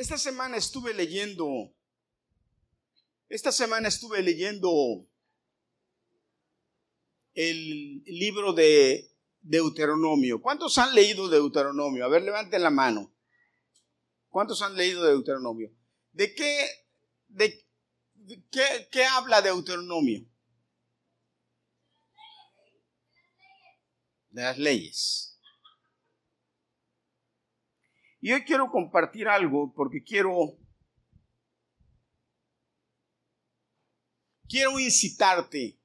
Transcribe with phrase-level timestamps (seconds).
[0.00, 1.76] Esta semana estuve leyendo,
[3.28, 5.06] esta semana estuve leyendo
[7.34, 10.40] el libro de Deuteronomio.
[10.40, 12.06] ¿Cuántos han leído Deuteronomio?
[12.06, 13.14] A ver, levanten la mano.
[14.30, 15.70] ¿Cuántos han leído Deuteronomio?
[16.12, 16.66] ¿De qué,
[17.28, 17.62] de,
[18.50, 20.26] qué, qué habla Deuteronomio?
[24.30, 25.29] De las leyes.
[28.20, 30.58] Y hoy quiero compartir algo porque quiero
[34.46, 35.80] quiero incitarte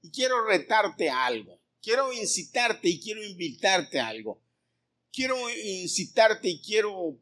[0.00, 1.60] y quiero retarte a algo.
[1.80, 4.42] Quiero incitarte y quiero invitarte a algo.
[5.12, 7.20] Quiero incitarte y quiero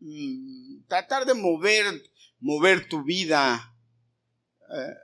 [0.00, 1.84] mm, tratar de mover,
[2.40, 3.76] mover tu vida,
[4.70, 4.94] eh,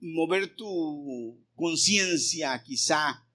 [0.00, 3.26] mover tu conciencia quizá,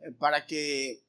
[0.00, 1.04] eh, para que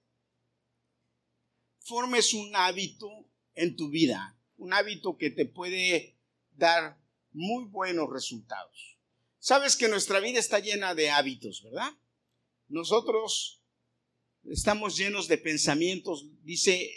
[1.83, 3.09] formes un hábito
[3.55, 6.15] en tu vida, un hábito que te puede
[6.55, 6.97] dar
[7.31, 8.97] muy buenos resultados.
[9.39, 11.91] Sabes que nuestra vida está llena de hábitos, ¿verdad?
[12.69, 13.61] Nosotros
[14.45, 16.25] estamos llenos de pensamientos.
[16.43, 16.95] Dice,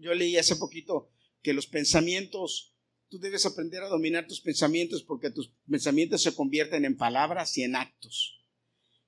[0.00, 1.10] yo leí hace poquito
[1.42, 2.74] que los pensamientos,
[3.08, 7.62] tú debes aprender a dominar tus pensamientos porque tus pensamientos se convierten en palabras y
[7.62, 8.40] en actos.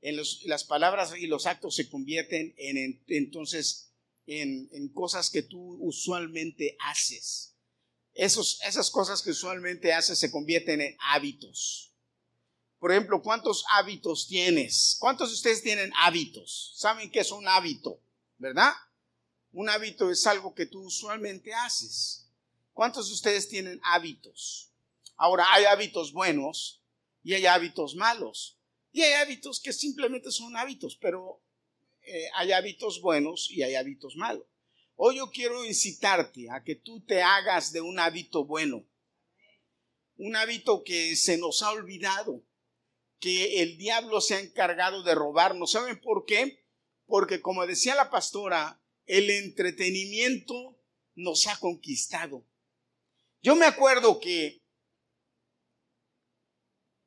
[0.01, 3.87] En las palabras y los actos se convierten en entonces
[4.27, 7.55] en, cosas que tú usualmente haces.
[8.15, 11.93] Esos, esas cosas que usualmente haces se convierten en hábitos.
[12.79, 14.97] Por ejemplo, ¿cuántos hábitos tienes?
[14.99, 16.75] ¿Cuántos de ustedes tienen hábitos?
[16.77, 18.01] ¿Saben qué es un hábito?
[18.39, 18.73] ¿Verdad?
[19.53, 22.29] Un hábito es algo que tú usualmente haces.
[22.73, 24.71] ¿Cuántos de ustedes tienen hábitos?
[25.17, 26.83] Ahora, hay hábitos buenos
[27.23, 28.59] y hay hábitos malos.
[28.93, 31.43] Y hay hábitos que simplemente son hábitos, pero
[32.07, 34.45] eh, hay hábitos buenos y hay hábitos malos.
[34.95, 38.87] Hoy yo quiero incitarte a que tú te hagas de un hábito bueno,
[40.17, 42.43] un hábito que se nos ha olvidado,
[43.19, 45.72] que el diablo se ha encargado de robarnos.
[45.72, 46.65] ¿Saben por qué?
[47.06, 50.81] Porque como decía la pastora, el entretenimiento
[51.15, 52.47] nos ha conquistado.
[53.43, 54.62] Yo me acuerdo que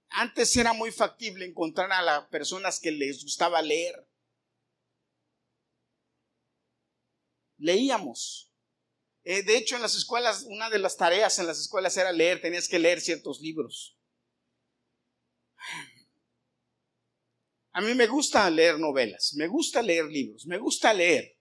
[0.10, 4.09] antes era muy factible encontrar a las personas que les gustaba leer.
[7.60, 8.52] Leíamos.
[9.24, 12.42] Eh, de hecho, en las escuelas, una de las tareas en las escuelas era leer,
[12.42, 13.98] tenías que leer ciertos libros.
[17.72, 21.38] A mí me gusta leer novelas, me gusta leer libros, me gusta leer.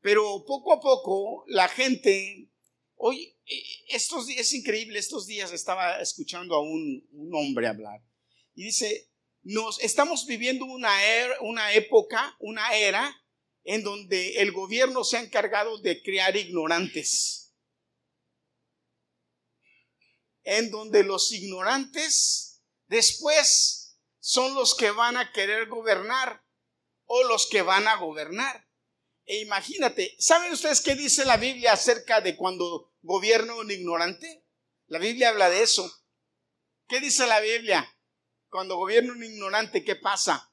[0.00, 2.50] Pero poco a poco la gente,
[2.96, 8.00] hoy, eh, estos es increíble, estos días estaba escuchando a un, hombre hablar
[8.54, 9.10] y dice,
[9.42, 13.14] nos estamos viviendo una, er, una época, una era
[13.70, 17.52] en donde el gobierno se ha encargado de crear ignorantes,
[20.42, 26.42] en donde los ignorantes después son los que van a querer gobernar
[27.04, 28.66] o los que van a gobernar.
[29.26, 34.46] E imagínate, ¿saben ustedes qué dice la Biblia acerca de cuando gobierna un ignorante?
[34.86, 35.92] La Biblia habla de eso.
[36.86, 37.86] ¿Qué dice la Biblia?
[38.48, 40.47] Cuando gobierna un ignorante, ¿qué pasa?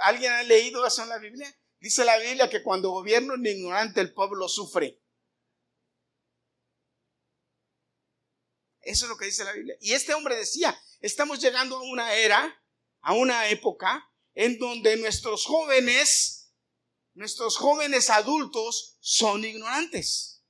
[0.00, 1.52] ¿Alguien ha leído eso en la Biblia?
[1.80, 5.00] Dice la Biblia que cuando gobierna un ignorante el pueblo sufre.
[8.80, 9.76] Eso es lo que dice la Biblia.
[9.80, 12.62] Y este hombre decía, estamos llegando a una era,
[13.00, 16.52] a una época en donde nuestros jóvenes,
[17.14, 20.44] nuestros jóvenes adultos son ignorantes.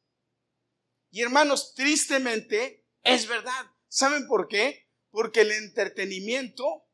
[1.10, 3.66] Y hermanos, tristemente es verdad.
[3.88, 4.88] ¿Saben por qué?
[5.10, 6.87] Porque el entretenimiento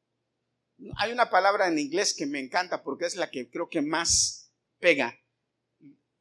[0.96, 4.50] hay una palabra en inglés que me encanta porque es la que creo que más
[4.78, 5.18] pega.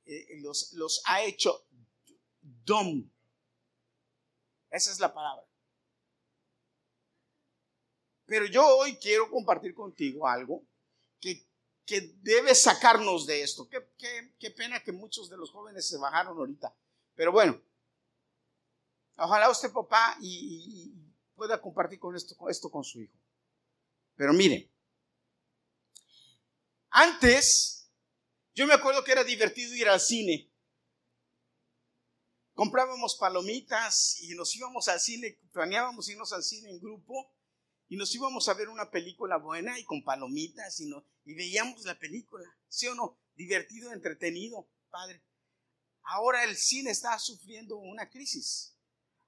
[0.06, 1.66] Eh, los, los ha hecho
[2.42, 3.10] dumb.
[4.70, 5.46] Esa es la palabra.
[8.26, 10.66] Pero yo hoy quiero compartir contigo algo
[11.20, 11.46] que,
[11.86, 13.68] que debe sacarnos de esto.
[13.70, 16.76] Qué, pena que muchos de los jóvenes se bajaron ahorita.
[17.16, 17.62] Pero bueno,
[19.18, 23.23] ojalá usted papá y, y pueda compartir con esto, esto con su hijo.
[24.24, 24.74] Pero miren,
[26.92, 27.92] antes
[28.54, 30.50] yo me acuerdo que era divertido ir al cine.
[32.54, 37.36] Comprábamos palomitas y nos íbamos al cine, planeábamos irnos al cine en grupo
[37.90, 40.90] y nos íbamos a ver una película buena y con palomitas y,
[41.26, 43.20] veíamos la película, ¿sí o no?
[43.36, 45.22] Divertido, entretenido, padre.
[46.04, 48.78] Ahora el cine está sufriendo una crisis.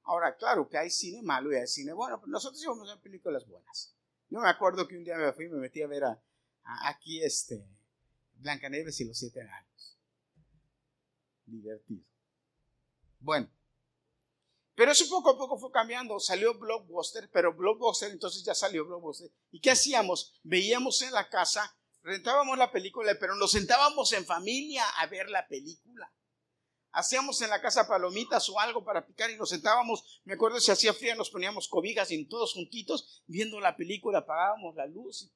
[0.03, 3.03] Ahora, claro que hay cine malo y hay cine bueno, pero nosotros íbamos a ver
[3.03, 3.94] películas buenas.
[4.35, 6.21] Yo me acuerdo que un día me fui y me metí a ver a,
[6.89, 7.65] aquí este,
[8.33, 9.97] Blancanieves y los siete años.
[11.45, 12.03] divertido.
[13.21, 13.49] Bueno,
[14.75, 16.19] pero eso poco a poco fue cambiando.
[16.19, 19.31] Salió Blockbuster, pero Blockbuster entonces ya salió Blockbuster.
[19.51, 20.37] ¿Y qué hacíamos?
[20.43, 21.73] Veíamos en la casa,
[22.03, 26.11] rentábamos la película, pero nos sentábamos en familia a ver la película.
[26.95, 30.21] Hacíamos en la casa palomitas o algo para picar y nos sentábamos.
[30.23, 34.75] Me acuerdo si hacía frío, nos poníamos cobijas y todos juntitos viendo la película, apagábamos
[34.75, 35.23] la luz.
[35.23, 35.31] Y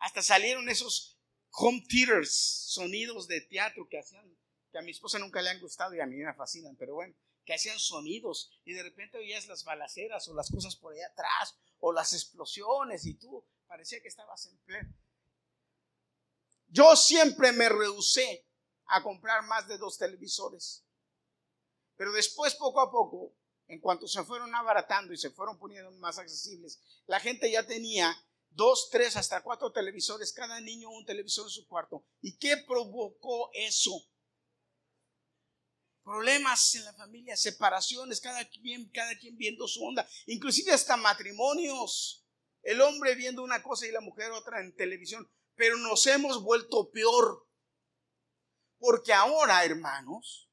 [0.00, 1.16] hasta salieron esos
[1.52, 4.36] home theaters, sonidos de teatro que hacían,
[4.72, 7.14] que a mi esposa nunca le han gustado y a mí me fascinan, pero bueno
[7.46, 11.56] que hacían sonidos y de repente oías las balaceras o las cosas por allá atrás
[11.78, 14.92] o las explosiones y tú parecía que estabas en pleno.
[16.68, 18.44] Yo siempre me rehusé
[18.86, 20.82] a comprar más de dos televisores.
[21.96, 23.34] Pero después, poco a poco,
[23.68, 28.14] en cuanto se fueron abaratando y se fueron poniendo más accesibles, la gente ya tenía
[28.50, 32.04] dos, tres, hasta cuatro televisores, cada niño un televisor en su cuarto.
[32.20, 34.08] ¿Y qué provocó eso?
[36.06, 38.88] problemas en la familia, separaciones, cada quien,
[39.36, 42.24] viendo su onda, inclusive hasta matrimonios,
[42.62, 46.92] el hombre viendo una cosa y la mujer otra en televisión, pero nos hemos vuelto
[46.92, 47.48] peor,
[48.78, 50.45] porque ahora, hermanos,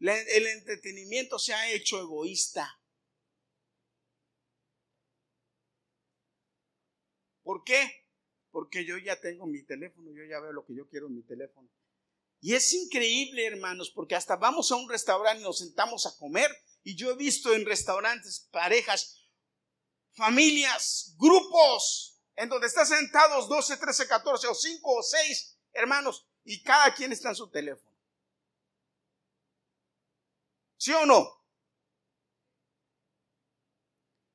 [0.00, 2.80] el entretenimiento se ha hecho egoísta.
[7.42, 8.06] ¿Por qué?
[8.50, 11.22] Porque yo ya tengo mi teléfono, yo ya veo lo que yo quiero en mi
[11.22, 11.68] teléfono.
[12.40, 16.50] Y es increíble, hermanos, porque hasta vamos a un restaurante y nos sentamos a comer.
[16.82, 19.28] Y yo he visto en restaurantes parejas,
[20.12, 26.62] familias, grupos, en donde están sentados 12, 13, 14 o 5 o 6 hermanos y
[26.62, 27.93] cada quien está en su teléfono.
[30.84, 31.26] ¿Sí o no?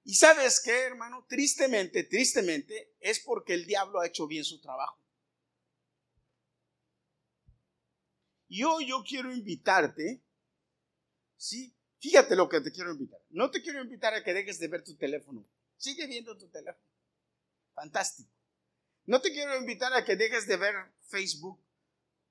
[0.04, 5.00] Y sabes qué, hermano, tristemente, tristemente, es porque el diablo ha hecho bien su trabajo.
[8.48, 10.24] Y hoy yo quiero invitarte,
[11.38, 11.72] ¿sí?
[12.00, 13.22] Fíjate lo que te quiero invitar.
[13.30, 15.46] No te quiero invitar a que dejes de ver tu teléfono.
[15.78, 16.90] Sigue viendo tu teléfono.
[17.76, 18.32] Fantástico.
[19.06, 20.74] No te quiero invitar a que dejes de ver
[21.10, 21.64] Facebook,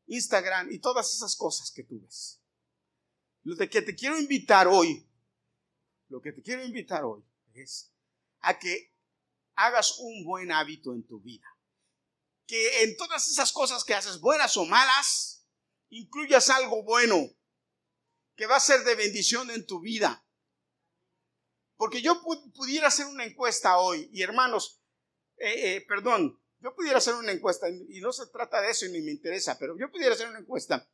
[0.09, 2.38] Instagram y todas esas cosas que tú ves.
[3.49, 5.09] Lo que te quiero invitar hoy,
[6.09, 7.25] lo que te quiero invitar hoy
[7.55, 7.95] es
[8.41, 8.95] a que
[9.55, 11.47] hagas un buen hábito en tu vida.
[12.47, 15.47] Que en todas esas cosas que haces, buenas o malas,
[15.89, 17.27] incluyas algo bueno
[18.37, 20.27] que va a ser de bendición en tu vida.
[21.77, 22.21] Porque yo
[22.55, 24.83] pudiera hacer una encuesta hoy, y hermanos,
[25.39, 28.93] eh, eh, perdón, yo pudiera hacer una encuesta, y no se trata de eso y
[28.93, 30.87] ni me interesa, pero yo pudiera hacer una encuesta,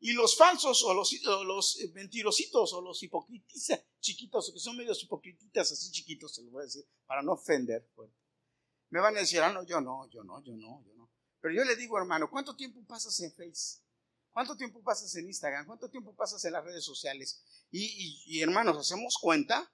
[0.00, 1.12] y los falsos o los,
[1.44, 6.62] los mentirositos o los hipocritas chiquitos, que son medios hipocrititas así chiquitos, se lo voy
[6.62, 7.86] a decir, para no ofender,
[8.88, 11.10] me van a decir, ah, no, yo no, yo no, yo no, yo no.
[11.40, 13.84] Pero yo le digo, hermano, ¿cuánto tiempo pasas en Facebook?
[14.30, 15.66] ¿Cuánto tiempo pasas en Instagram?
[15.66, 17.44] ¿Cuánto tiempo pasas en las redes sociales?
[17.70, 19.72] Y, hermanos, ¿hacemos cuenta?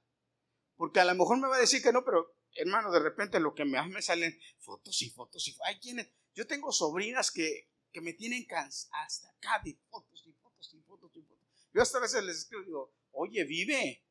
[0.76, 3.54] Porque a lo mejor me va a decir que no, pero hermano, de repente lo
[3.54, 8.00] que me, me salen fotos y fotos y hay quienes, yo tengo sobrinas que, que
[8.00, 11.68] me tienen hasta acá de fotos y fotos y fotos y fotos.
[11.72, 14.02] Yo hasta a veces les escribo y digo, oye, vive.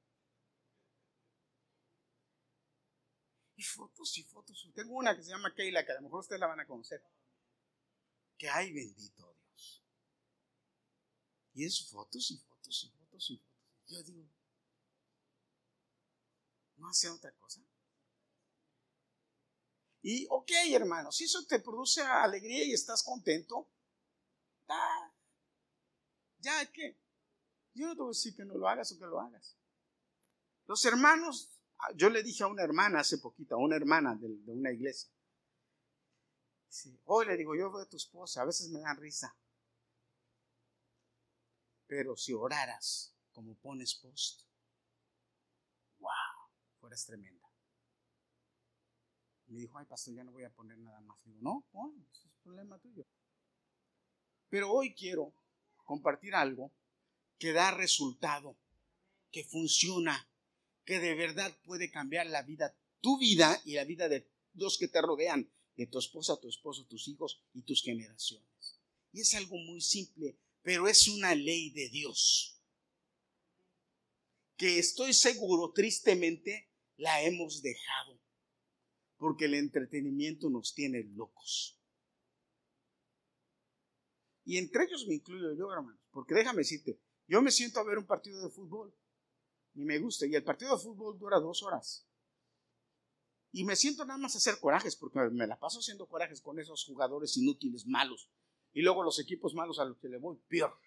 [3.55, 4.69] Y fotos y fotos.
[4.73, 7.01] Tengo una que se llama Keila, que a lo mejor ustedes la van a conocer.
[8.37, 9.35] Que hay bendito
[11.55, 13.53] y es fotos y fotos y fotos y fotos.
[13.87, 14.29] Yo digo,
[16.75, 17.61] ¿no hace otra cosa?
[20.07, 23.67] Y ok, hermano, si eso te produce alegría y estás contento,
[26.37, 27.01] ya que
[27.73, 29.57] yo no te voy a decir que no lo hagas o que lo hagas.
[30.67, 31.59] Los hermanos,
[31.95, 35.09] yo le dije a una hermana hace poquito, a una hermana de, una iglesia,
[37.05, 39.35] hoy le digo, yo veo a tu esposa, a veces me dan risa.
[41.87, 44.43] Pero si oraras como pones post,
[45.97, 46.11] wow,
[46.79, 47.44] fueras tremenda.
[49.55, 51.17] Me dijo, ay, pastor, ya no voy a poner nada más.
[51.23, 51.65] Digo, no,
[52.11, 53.05] es problema tuyo.
[54.49, 55.33] Pero hoy quiero
[55.85, 56.73] compartir algo
[57.37, 58.57] que da resultado,
[59.31, 60.29] que funciona,
[60.83, 64.89] que de verdad puede cambiar la vida, tu vida y la vida de los que
[64.89, 68.81] te rodean, de tu esposa, tu esposo, tus hijos y tus generaciones.
[69.13, 72.59] Y es algo muy simple, pero es una ley de Dios
[74.57, 78.19] que estoy seguro, tristemente, la hemos dejado,
[79.25, 81.81] porque el entretenimiento nos tiene locos.
[84.43, 87.97] Y entre ellos me incluyo yo, hermanos, porque déjame decirte, yo me siento a ver
[87.97, 88.95] un partido de fútbol
[89.73, 92.07] y me gusta, y el partido de fútbol dura dos horas.
[93.51, 96.59] Y me siento nada más a hacer corajes, porque me la paso haciendo corajes con
[96.59, 98.29] esos jugadores inútiles, malos,
[98.73, 100.77] y luego los equipos malos a los que le voy, peor.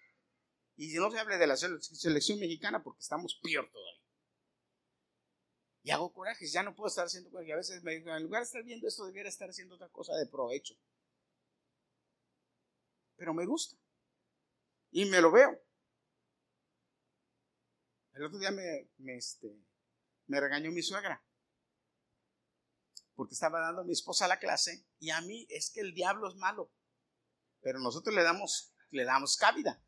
[0.77, 3.98] Y no se hable de la selección mexicana porque estamos peor todavía.
[5.83, 7.53] Y hago corajes, ya no puedo estar haciendo coraje.
[7.53, 10.15] A veces me digo, en lugar de estar viendo esto, debiera estar haciendo otra cosa
[10.15, 10.75] de provecho.
[13.15, 13.77] Pero me gusta.
[14.91, 15.61] Y me lo veo.
[18.13, 19.47] El otro día me, este,
[20.27, 21.23] me regañó mi suegra.
[23.15, 26.29] Porque estaba dando a mi esposa la clase y a mí es que el diablo
[26.29, 26.71] es malo.
[27.61, 29.81] Pero nosotros le damos, le damos cabida.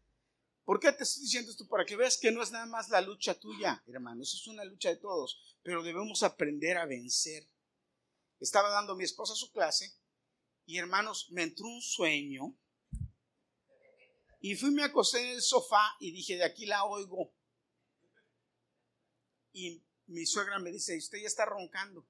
[0.63, 1.67] ¿Por qué te estoy diciendo esto?
[1.67, 4.21] Para que veas que no es nada más la lucha tuya, hermano.
[4.21, 5.57] Eso es una lucha de todos.
[5.63, 7.47] Pero debemos aprender a vencer.
[8.39, 10.01] Estaba dando a mi esposa su clase
[10.65, 12.57] y hermanos, me entró un sueño.
[14.39, 17.33] Y fui, me acosté en el sofá y dije, de aquí la oigo.
[19.51, 22.07] Y mi suegra me dice, usted ya está roncando.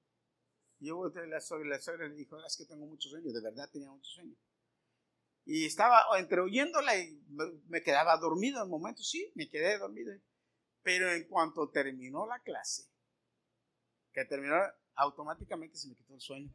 [0.78, 3.32] Y yo la suegra, la suegra le dijo, es que tengo mucho sueño.
[3.32, 4.36] De verdad tenía mucho sueño.
[5.44, 7.20] Y estaba entre oyéndola y
[7.68, 10.12] me quedaba dormido en momento, sí, me quedé dormido.
[10.82, 12.84] Pero en cuanto terminó la clase,
[14.12, 14.56] que terminó,
[14.94, 16.52] automáticamente se me quitó el sueño.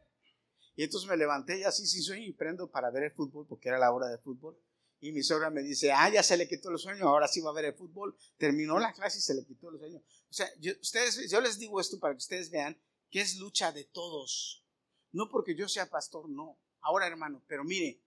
[0.75, 3.69] Y entonces me levanté y así sin sueño y prendo para ver el fútbol, porque
[3.69, 4.57] era la hora de fútbol.
[4.99, 7.51] Y mi sogra me dice, ah, ya se le quitó el sueño, ahora sí va
[7.51, 8.17] a ver el fútbol.
[8.37, 9.99] Terminó la clase y se le quitó el sueño.
[9.99, 10.47] O sea,
[10.81, 12.79] ustedes, yo les digo esto para que ustedes vean
[13.09, 14.65] que es lucha de todos.
[15.11, 16.59] No porque yo sea pastor, no.
[16.81, 18.01] Ahora, hermano, pero mire,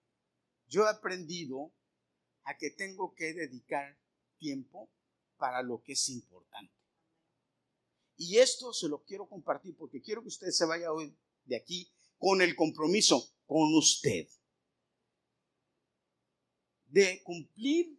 [0.70, 1.74] yo he aprendido
[2.44, 3.98] a que tengo que dedicar
[4.38, 4.90] tiempo
[5.36, 6.74] para lo que es importante.
[8.16, 11.92] Y esto se lo quiero compartir porque quiero que usted se vaya hoy de aquí
[12.18, 14.28] con el compromiso con usted
[16.86, 17.98] de cumplir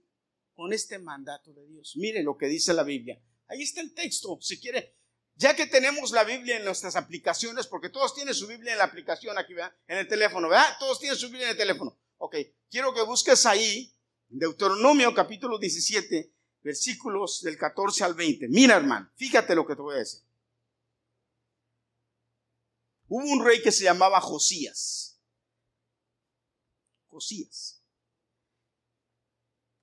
[0.53, 1.93] con este mandato de Dios.
[1.95, 3.21] Mire lo que dice la Biblia.
[3.47, 4.95] Ahí está el texto, si quiere.
[5.35, 8.83] Ya que tenemos la Biblia en nuestras aplicaciones, porque todos tienen su Biblia en la
[8.83, 9.53] aplicación aquí.
[9.87, 10.75] En el teléfono, ¿verdad?
[10.79, 11.97] Todos tienen su Biblia en el teléfono.
[12.23, 12.35] Ok,
[12.69, 13.91] quiero que busques ahí
[14.29, 18.47] Deuteronomio capítulo 17, versículos del 14 al 20.
[18.47, 20.21] Mira, hermano, fíjate lo que te voy a decir.
[23.07, 25.19] Hubo un rey que se llamaba Josías.
[27.07, 27.81] Josías.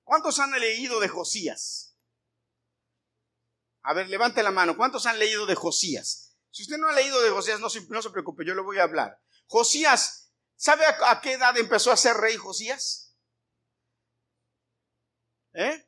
[0.05, 1.93] ¿Cuántos han leído de Josías?
[3.81, 4.77] A ver, levante la mano.
[4.77, 6.37] ¿Cuántos han leído de Josías?
[6.51, 8.83] Si usted no ha leído de Josías, no no se preocupe, yo le voy a
[8.83, 9.21] hablar.
[9.45, 10.28] Josías
[10.59, 13.15] ¿Sabe a, qué edad empezó a ser rey Josías?
[15.53, 15.87] ¿Eh?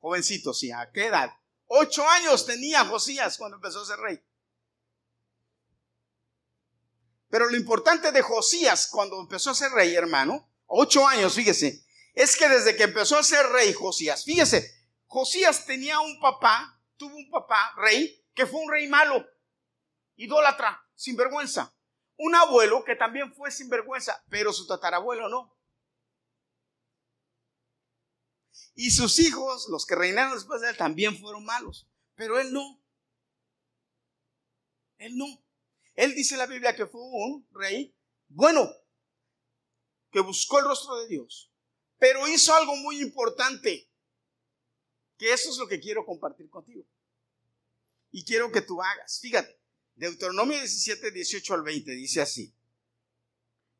[0.00, 1.30] Jovencito, sí, ¿a qué edad?
[1.66, 4.20] Ocho años tenía Josías cuando empezó a ser rey.
[7.30, 12.36] Pero lo importante de Josías cuando empezó a ser rey, hermano, ocho años, fíjese, es
[12.36, 14.68] que desde que empezó a ser rey Josías, fíjese,
[15.06, 19.24] Josías tenía un papá, tuvo un papá, rey, que fue un rey malo,
[20.16, 21.72] idólatra, sin vergüenza
[22.18, 25.56] un abuelo que también fue sinvergüenza, pero su tatarabuelo no.
[28.74, 32.82] Y sus hijos, los que reinaron después de él, también fueron malos, pero él no.
[34.98, 35.26] Él no.
[35.94, 37.96] Él dice la Biblia que fue un rey
[38.28, 38.70] bueno,
[40.10, 41.52] que buscó el rostro de Dios,
[41.98, 43.90] pero hizo algo muy importante,
[45.16, 46.84] que eso es lo que quiero compartir contigo.
[48.10, 49.20] Y quiero que tú hagas.
[49.20, 49.60] Fíjate,
[49.96, 52.54] Deuteronomio 17, 18 al 20 dice así.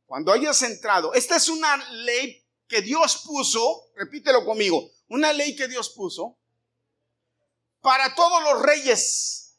[0.06, 5.68] Cuando hayas entrado, esta es una ley que Dios puso, repítelo conmigo, una ley que
[5.68, 6.38] Dios puso
[7.80, 9.58] para todos los reyes.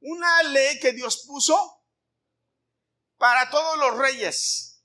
[0.00, 1.82] Una ley que Dios puso
[3.18, 4.82] para todos los reyes.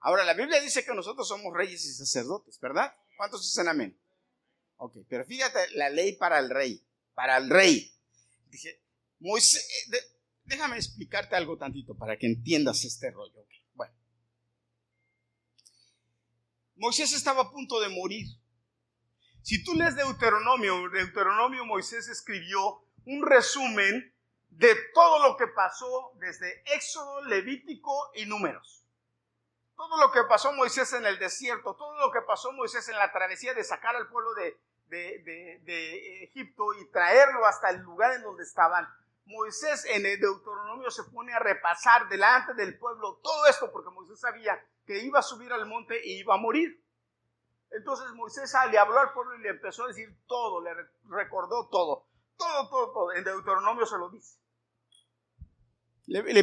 [0.00, 2.94] Ahora, la Biblia dice que nosotros somos reyes y sacerdotes, ¿verdad?
[3.16, 3.98] ¿Cuántos dicen amén?
[4.76, 7.94] Ok, pero fíjate la ley para el rey, para el rey.
[8.54, 8.80] Dije,
[9.18, 9.98] Moisés, eh,
[10.44, 13.44] déjame explicarte algo tantito para que entiendas este rollo.
[13.72, 13.92] Bueno,
[16.76, 18.28] Moisés estaba a punto de morir.
[19.42, 24.14] Si tú lees Deuteronomio, Deuteronomio Moisés escribió un resumen
[24.50, 28.84] de todo lo que pasó desde Éxodo, Levítico y Números.
[29.74, 33.10] Todo lo que pasó Moisés en el desierto, todo lo que pasó Moisés en la
[33.10, 34.56] travesía de sacar al pueblo de,
[34.88, 38.86] de, Egipto y traerlo hasta el lugar en donde estaban.
[39.26, 44.20] Moisés en el Deuteronomio se pone a repasar delante del pueblo todo esto porque Moisés
[44.20, 46.82] sabía que iba a subir al monte y iba a morir.
[47.70, 50.70] Entonces Moisés le habló al pueblo y le empezó a decir todo, le
[51.08, 53.12] recordó todo, todo, todo, todo.
[53.12, 54.38] En Deuteronomio se lo dice.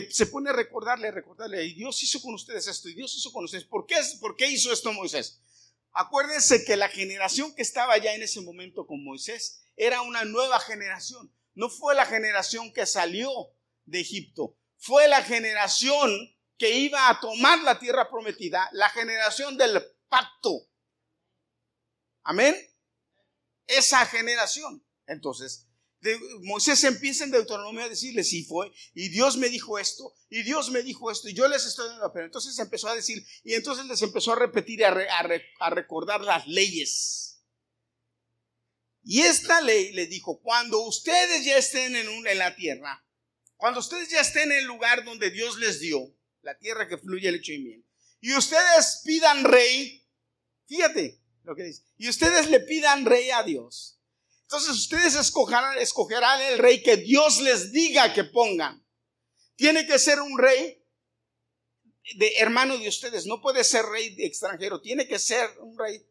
[0.09, 3.31] se pone a recordarle, a recordarle, y Dios hizo con ustedes esto, y Dios hizo
[3.31, 3.63] con ustedes.
[3.63, 5.39] ¿Por qué, ¿Por qué hizo esto Moisés?
[5.93, 10.59] Acuérdense que la generación que estaba ya en ese momento con Moisés era una nueva
[10.59, 11.33] generación.
[11.53, 13.29] No fue la generación que salió
[13.85, 16.09] de Egipto, fue la generación
[16.57, 20.67] que iba a tomar la tierra prometida, la generación del pacto.
[22.23, 22.55] Amén.
[23.67, 24.85] Esa generación.
[25.07, 25.67] Entonces,
[26.41, 30.71] Moisés empieza en Deuteronomio a decirles, sí fue, y Dios me dijo esto, y Dios
[30.71, 33.85] me dijo esto, y yo les estoy dando pero entonces empezó a decir, y entonces
[33.85, 37.43] les empezó a repetir, y a, recordar las leyes.
[39.03, 43.05] Y esta ley le dijo, cuando ustedes ya estén en, un, en la tierra,
[43.55, 45.99] cuando ustedes ya estén en el lugar donde Dios les dio,
[46.41, 47.85] la tierra que fluye lecho y miel,
[48.19, 50.03] y ustedes pidan rey,
[50.67, 54.00] fíjate lo que dice, y ustedes le pidan rey a Dios,
[54.51, 58.85] entonces ustedes escogerán, el rey que Dios les diga que pongan.
[59.55, 60.77] Tiene que ser un rey
[62.17, 66.05] de hermano de ustedes, no puede ser rey extranjero, tiene que ser un rey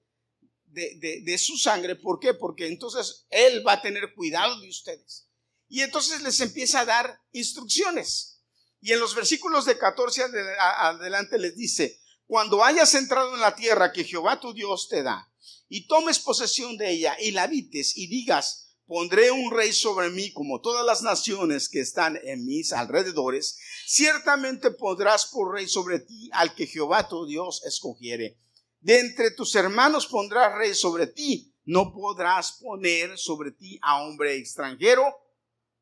[0.65, 1.97] de, de, su sangre.
[1.97, 2.33] ¿Por qué?
[2.33, 5.29] Porque entonces Él va a tener cuidado de ustedes.
[5.69, 8.41] Y entonces les empieza a dar instrucciones.
[8.81, 10.23] Y en los versículos de 14
[10.59, 12.00] adelante les dice,
[12.31, 15.29] cuando hayas entrado en la tierra que Jehová tu Dios te da,
[15.69, 20.33] y tomes posesión de ella y la habites y digas, pondré un rey sobre mí
[20.33, 26.31] como todas las naciones que están en mis alrededores, ciertamente podrás por rey sobre ti
[26.33, 28.39] al que Jehová tu Dios escogiere.
[28.79, 34.37] De entre tus hermanos pondrás rey sobre ti, no podrás poner sobre ti a hombre
[34.37, 35.03] extranjero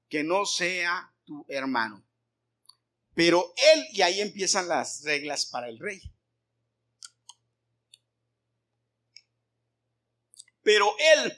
[0.08, 2.06] que no sea tu hermano.
[3.12, 6.00] Pero él, y ahí empiezan las reglas para el rey.
[10.68, 11.32] Pero él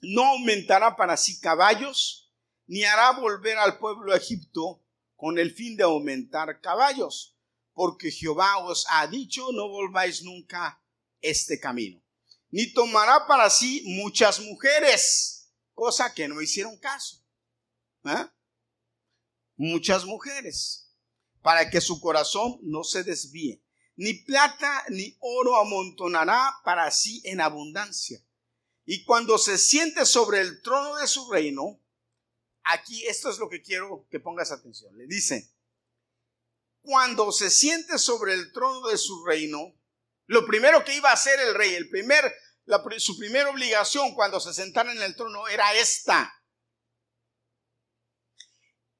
[0.00, 2.32] no aumentará para sí caballos,
[2.66, 4.82] ni hará volver al pueblo de Egipto
[5.16, 7.36] con el fin de aumentar caballos,
[7.74, 10.82] porque Jehová os ha dicho, no volváis nunca
[11.20, 12.02] este camino.
[12.48, 17.22] Ni tomará para sí muchas mujeres, cosa que no hicieron caso.
[18.06, 18.30] ¿eh?
[19.56, 20.90] Muchas mujeres,
[21.42, 23.62] para que su corazón no se desvíe.
[23.96, 28.24] Ni plata ni oro amontonará para sí en abundancia
[28.90, 31.78] y cuando se siente sobre el trono de su reino,
[32.62, 34.96] aquí esto es lo que quiero que pongas atención.
[34.96, 35.52] Le dice,
[36.80, 39.78] cuando se siente sobre el trono de su reino,
[40.24, 42.34] lo primero que iba a hacer el rey, el primer,
[42.96, 46.34] su primera obligación cuando se sentara en el trono era esta.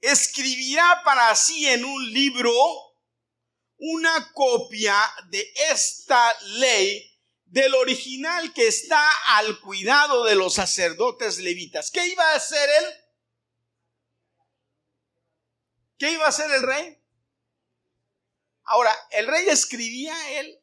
[0.03, 2.53] Escribirá para sí en un libro
[3.79, 4.95] una copia
[5.31, 7.08] de esta ley
[7.51, 11.91] del original que está al cuidado de los sacerdotes levitas.
[11.91, 12.85] ¿Qué iba a hacer él?
[15.99, 17.03] ¿Qué iba a hacer el rey?
[18.65, 20.61] Ahora, el rey escribía él.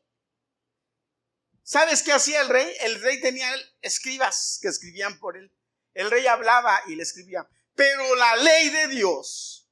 [1.64, 2.72] ¿Sabes qué hacía el rey?
[2.82, 5.52] El rey tenía escribas que escribían por él.
[5.96, 7.48] El rey hablaba y le escribía.
[7.74, 9.68] Pero la ley de Dios,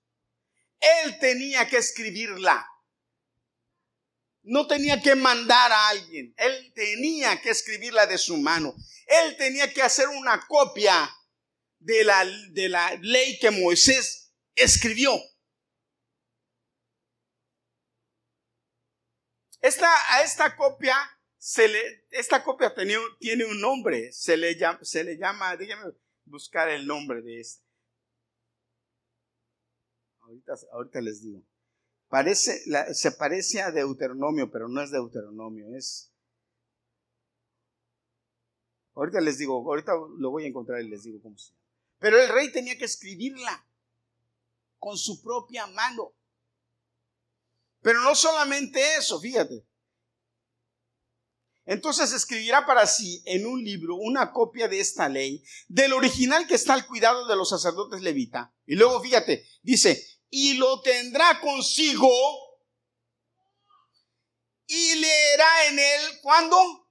[0.80, 2.68] él tenía que escribirla
[4.44, 8.76] no tenía que mandar a alguien, él tenía que escribirla de su mano,
[9.08, 11.10] él tenía que hacer una copia
[11.80, 15.14] de la, de la ley que Moisés escribió.
[19.62, 20.96] Esta, a esta copia,
[21.38, 25.94] se le, esta copia tiene, tiene un nombre, se le, llama, se le llama, déjenme
[26.26, 27.64] buscar el nombre de esta.
[30.20, 31.44] Ahorita, ahorita les digo.
[32.94, 36.12] Se parece a Deuteronomio, pero no es Deuteronomio, es...
[38.96, 41.64] Ahorita les digo, ahorita lo voy a encontrar y les digo cómo se llama.
[41.98, 43.66] Pero el rey tenía que escribirla
[44.78, 46.14] con su propia mano.
[47.82, 49.66] Pero no solamente eso, fíjate.
[51.66, 56.56] Entonces escribirá para sí en un libro una copia de esta ley, del original que
[56.56, 58.54] está al cuidado de los sacerdotes levita.
[58.66, 62.10] Y luego fíjate, dice, y lo tendrá consigo
[64.66, 66.90] y leerá en él cuando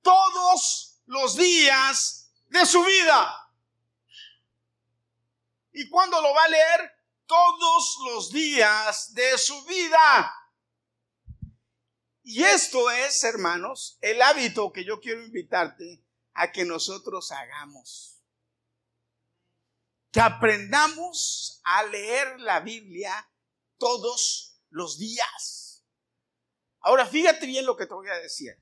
[0.00, 3.52] todos los días de su vida.
[5.72, 6.92] ¿Y cuándo lo va a leer?
[7.26, 10.32] Todos los días de su vida.
[12.22, 18.19] Y esto es, hermanos, el hábito que yo quiero invitarte a que nosotros hagamos
[20.10, 23.30] que aprendamos a leer la Biblia
[23.78, 25.84] todos los días.
[26.80, 28.52] Ahora, fíjate bien lo que te voy a decir.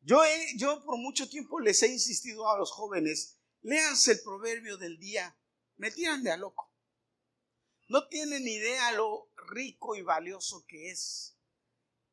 [0.00, 0.20] Yo,
[0.56, 5.38] yo por mucho tiempo les he insistido a los jóvenes, léanse el proverbio del día.
[5.76, 6.72] Me tiran de a loco.
[7.88, 11.36] No tienen idea lo rico y valioso que es.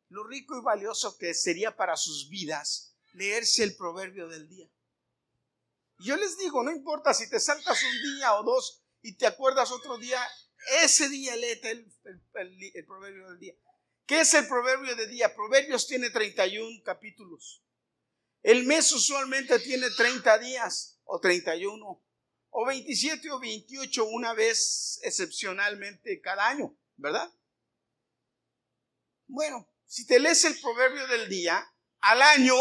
[0.07, 4.69] Lo rico y valioso que sería para sus vidas leerse el proverbio del día.
[5.99, 9.71] Yo les digo, no importa si te saltas un día o dos y te acuerdas
[9.71, 10.19] otro día,
[10.83, 11.93] ese día léete el,
[12.33, 13.53] el, proverbio del día.
[14.05, 15.33] ¿Qué es el proverbio de día?
[15.33, 17.63] Proverbios tiene 31 capítulos.
[18.43, 22.03] El mes usualmente tiene 30 días o 31
[22.49, 27.31] o 27 o 28 una vez excepcionalmente cada año, ¿verdad?
[29.27, 31.65] Bueno, si te lees el proverbio del día,
[32.01, 32.55] al año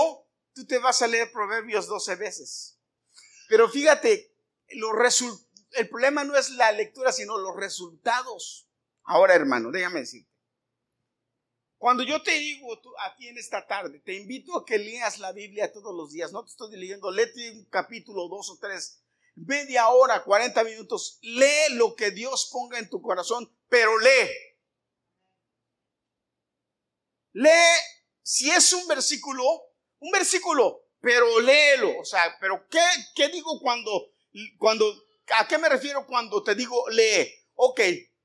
[0.55, 2.74] tú te vas a leer proverbios 12 veces.
[3.49, 4.35] Pero fíjate,
[4.69, 8.69] el problema no es la lectura, sino los resultados.
[9.05, 10.35] Ahora, hermano, déjame decirte.
[11.85, 15.33] Cuando yo te digo a ti en esta tarde, te invito a que leas la
[15.33, 16.33] Biblia todos los días.
[16.33, 19.03] No te estoy leyendo, léete un capítulo, dos o tres,
[19.35, 21.19] media hora, 40 minutos.
[21.21, 24.31] Lee lo que Dios ponga en tu corazón, pero lee.
[27.33, 27.51] Lee,
[28.23, 29.45] si es un versículo,
[29.99, 31.99] un versículo, pero léelo.
[32.01, 32.81] O sea, pero ¿qué,
[33.15, 34.11] qué digo cuando,
[34.59, 34.91] cuando,
[35.39, 37.31] a qué me refiero cuando te digo lee?
[37.55, 37.81] Ok,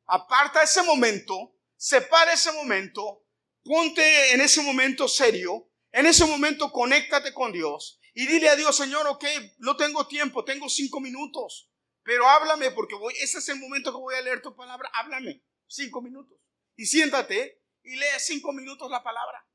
[0.05, 3.25] aparta ese momento, separa ese momento,
[3.63, 8.75] ponte en ese momento serio, en ese momento conéctate con Dios y dile a Dios,
[8.75, 9.25] Señor, ok,
[9.59, 11.69] no tengo tiempo, tengo cinco minutos,
[12.01, 15.43] pero háblame porque voy, ese es el momento que voy a leer tu palabra, háblame,
[15.67, 16.39] cinco minutos.
[16.75, 19.45] Y siéntate y lee cinco minutos la palabra.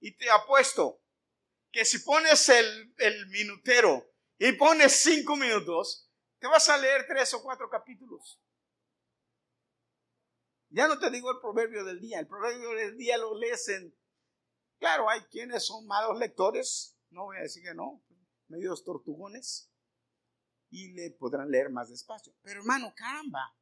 [0.00, 0.99] Y te apuesto
[1.70, 7.32] que si pones el, el minutero y pones cinco minutos, te vas a leer tres
[7.34, 8.40] o cuatro capítulos.
[10.70, 13.94] Ya no te digo el proverbio del día, el proverbio del día lo lees en...
[14.78, 18.02] Claro, hay quienes son malos lectores, no voy a decir que no,
[18.48, 19.70] medios tortugones,
[20.70, 22.32] y le podrán leer más despacio.
[22.42, 23.54] Pero hermano, caramba,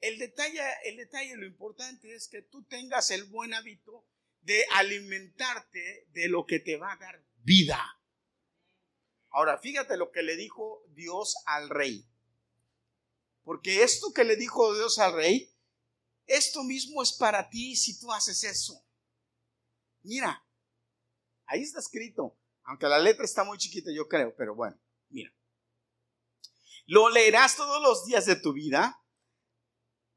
[0.00, 4.04] el detalle, el detalle, lo importante es que tú tengas el buen hábito
[4.42, 7.80] de alimentarte de lo que te va a dar vida.
[9.30, 12.06] Ahora, fíjate lo que le dijo Dios al rey.
[13.44, 15.52] Porque esto que le dijo Dios al rey,
[16.26, 18.84] esto mismo es para ti si tú haces eso.
[20.02, 20.44] Mira,
[21.46, 24.78] ahí está escrito, aunque la letra está muy chiquita, yo creo, pero bueno,
[25.08, 25.32] mira.
[26.86, 29.00] Lo leerás todos los días de tu vida.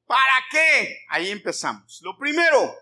[0.06, 1.06] ¿Para qué?
[1.10, 2.00] Ahí empezamos.
[2.02, 2.76] Lo primero,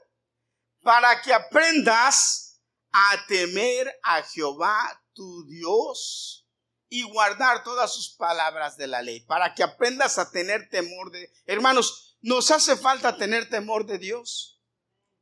[0.83, 6.47] para que aprendas a temer a Jehová tu Dios
[6.89, 11.31] y guardar todas sus palabras de la ley, para que aprendas a tener temor de...
[11.45, 14.61] Hermanos, ¿nos hace falta tener temor de Dios?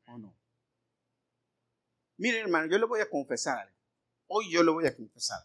[0.08, 0.38] ¿O no?
[2.18, 3.74] Mire, hermano, yo le voy a confesar.
[4.28, 5.40] Hoy yo le voy a confesar.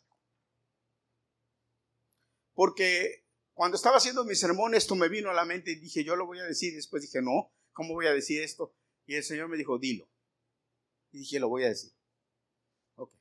[2.54, 6.16] Porque cuando estaba haciendo mi sermón, esto me vino a la mente y dije, yo
[6.16, 6.74] lo voy a decir.
[6.74, 8.74] Después dije, no, ¿cómo voy a decir esto?
[9.06, 10.08] Y el Señor me dijo, dilo.
[11.12, 11.92] Y dije, lo voy a decir.
[12.96, 13.12] Ok.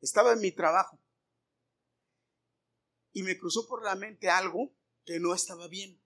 [0.00, 1.00] Estaba en mi trabajo
[3.12, 4.72] y me cruzó por la mente algo
[5.04, 6.00] que no estaba bien.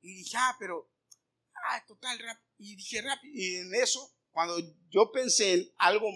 [0.00, 0.90] Y dije, ah, pero,
[1.54, 2.38] ah, total, rap.
[2.56, 3.34] Y dije, rápido.
[3.34, 4.56] Y en eso, cuando
[4.88, 6.08] yo pensé en algo,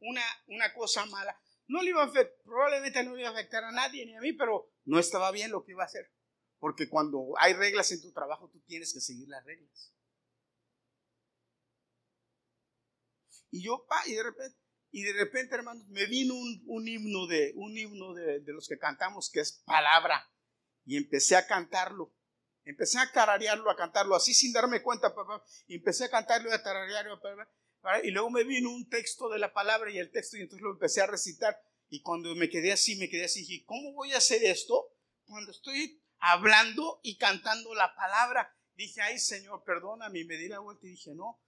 [0.00, 3.62] una, una cosa mala, no le iba a afectar, probablemente no le iba a afectar
[3.62, 6.10] a nadie ni a mí, pero no estaba bien lo que iba a hacer.
[6.58, 9.92] Porque cuando hay reglas en tu trabajo, tú tienes que seguir las reglas.
[13.50, 14.58] Y yo, pa, y de repente,
[14.90, 19.30] y de repente, hermanos, me vino un, himno, de, un himno de, los que cantamos
[19.30, 20.30] que es palabra.
[20.84, 22.14] Y empecé a cantarlo.
[22.64, 25.44] Empecé a tararearlo, a cantarlo así sin darme cuenta, papá.
[25.66, 27.20] Y empecé a cantarlo a tararearlo.
[28.02, 30.72] Y luego me vino un texto de la palabra y el texto y entonces lo
[30.72, 31.58] empecé a recitar.
[31.90, 34.94] Y cuando me quedé así, me quedé así, dije, ¿cómo voy a hacer esto
[35.24, 38.54] cuando estoy hablando y cantando la palabra?
[38.74, 40.20] Dije, ay Señor, perdóname.
[40.20, 41.40] Y me di la vuelta y dije, no.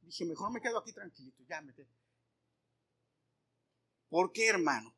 [0.00, 1.42] Dije, mejor me quedo aquí tranquilito.
[1.48, 1.72] Ya me
[4.08, 4.94] ¿Por qué, hermano?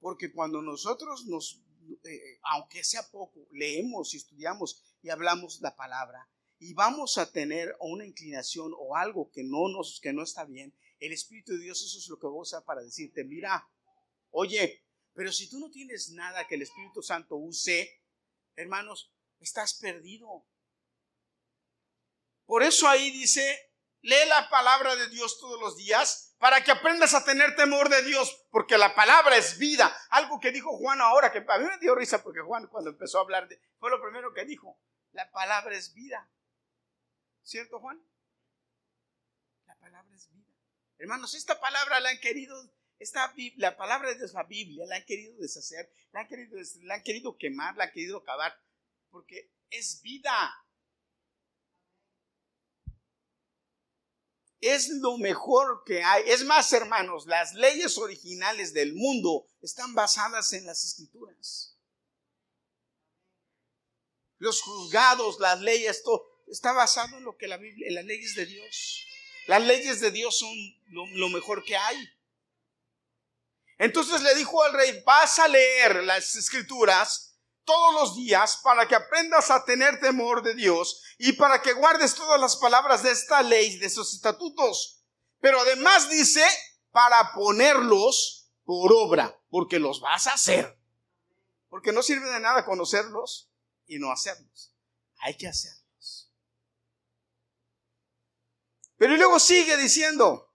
[0.00, 1.60] Porque cuando nosotros nos,
[2.04, 7.76] eh, aunque sea poco, leemos y estudiamos y hablamos la palabra y vamos a tener
[7.80, 11.82] una inclinación o algo que no nos, que no está bien, el Espíritu de Dios
[11.82, 13.68] eso es lo que usa para decirte, mira,
[14.30, 17.97] oye, pero si tú no tienes nada que el Espíritu Santo use,
[18.58, 20.44] hermanos, estás perdido.
[22.44, 27.14] Por eso ahí dice, lee la palabra de Dios todos los días para que aprendas
[27.14, 29.94] a tener temor de Dios, porque la palabra es vida.
[30.10, 33.18] Algo que dijo Juan ahora, que a mí me dio risa porque Juan cuando empezó
[33.18, 34.78] a hablar, de, fue lo primero que dijo,
[35.12, 36.30] la palabra es vida.
[37.42, 38.02] ¿Cierto, Juan?
[39.66, 40.52] La palabra es vida.
[40.98, 42.56] Hermanos, esta palabra la han querido,
[42.98, 47.02] esta, la palabra de la Biblia, la han querido deshacer, la han querido, la han
[47.02, 48.52] querido quemar, la han querido acabar,
[49.10, 50.64] porque es vida.
[54.60, 56.24] es lo mejor que hay.
[56.26, 61.76] Es más, hermanos, las leyes originales del mundo están basadas en las escrituras.
[64.40, 68.34] los juzgados, las leyes, todo está basado en lo que la Biblia, en las leyes
[68.34, 69.04] de Dios.
[69.46, 70.54] Las leyes de Dios son
[70.86, 71.96] lo, mejor que hay.
[73.78, 78.96] Entonces le dijo al rey, vas a leer las escrituras todos los días para que
[78.96, 83.42] aprendas a tener temor de Dios y para que guardes todas las palabras de esta
[83.42, 85.04] ley, de esos estatutos.
[85.40, 86.44] Pero además dice,
[86.90, 90.76] para ponerlos por obra, porque los vas a hacer.
[91.68, 93.50] Porque no sirve de nada conocerlos
[93.86, 94.72] y no hacerlos.
[95.18, 96.32] Hay que hacerlos.
[98.96, 100.47] Pero luego sigue diciendo,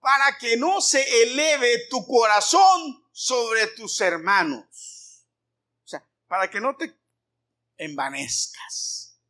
[0.00, 5.26] para que no se eleve tu corazón sobre tus hermanos.
[5.84, 6.98] O sea, para que no te
[7.76, 9.20] envanezcas.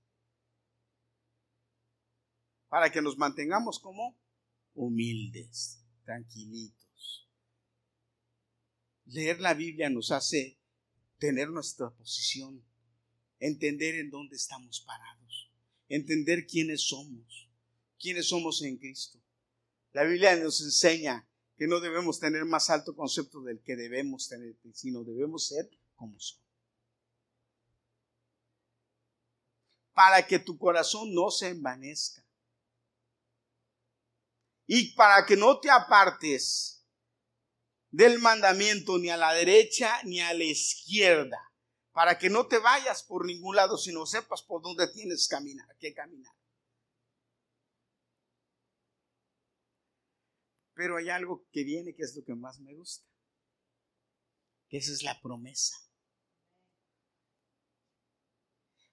[2.69, 4.17] Para que nos mantengamos como
[4.75, 7.29] humildes, tranquilitos.
[9.07, 10.61] Leer la Biblia nos hace
[11.19, 12.65] tener nuestra posición,
[13.41, 15.53] entender en dónde estamos parados,
[15.89, 17.51] entender quiénes somos,
[17.99, 19.20] quiénes somos en Cristo.
[19.93, 21.27] La Biblia nos enseña
[21.57, 26.19] que no debemos tener más alto concepto del que debemos tener, sino debemos ser como
[26.19, 26.47] somos.
[29.93, 32.25] Para que tu corazón no se envanezca.
[34.67, 36.87] Y para que no te apartes
[37.91, 41.39] del mandamiento ni a la derecha ni a la izquierda.
[41.93, 45.29] Para que no te vayas por ningún lado, sino sepas por dónde tienes
[45.79, 46.40] que caminar.
[50.81, 53.07] Pero hay algo que viene que es lo que más me gusta.
[54.67, 55.77] Que esa es la promesa.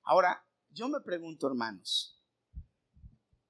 [0.04, 2.22] Ahora, yo me pregunto, hermanos,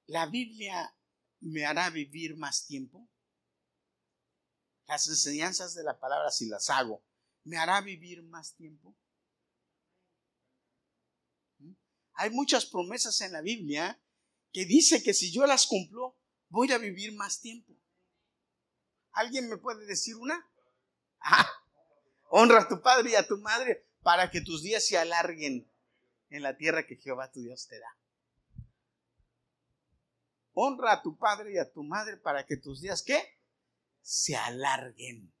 [0.06, 0.96] ¿la Biblia
[1.40, 3.10] me hará vivir más tiempo?
[4.86, 7.04] Las enseñanzas de la palabra, si las hago,
[7.42, 8.96] ¿me hará vivir más tiempo?
[11.58, 11.72] ¿Mm?
[12.12, 14.00] Hay muchas promesas en la Biblia
[14.52, 16.16] que dice que si yo las cumplo,
[16.48, 17.77] voy a vivir más tiempo.
[19.18, 20.48] ¿Alguien me puede decir una?
[21.20, 21.50] Ah,
[22.30, 25.68] honra a tu padre y a tu madre para que tus días se alarguen
[26.30, 27.96] en la tierra que Jehová tu Dios te da.
[30.52, 33.20] Honra a tu padre y a tu madre para que tus días, ¿qué?
[34.02, 35.32] Se alarguen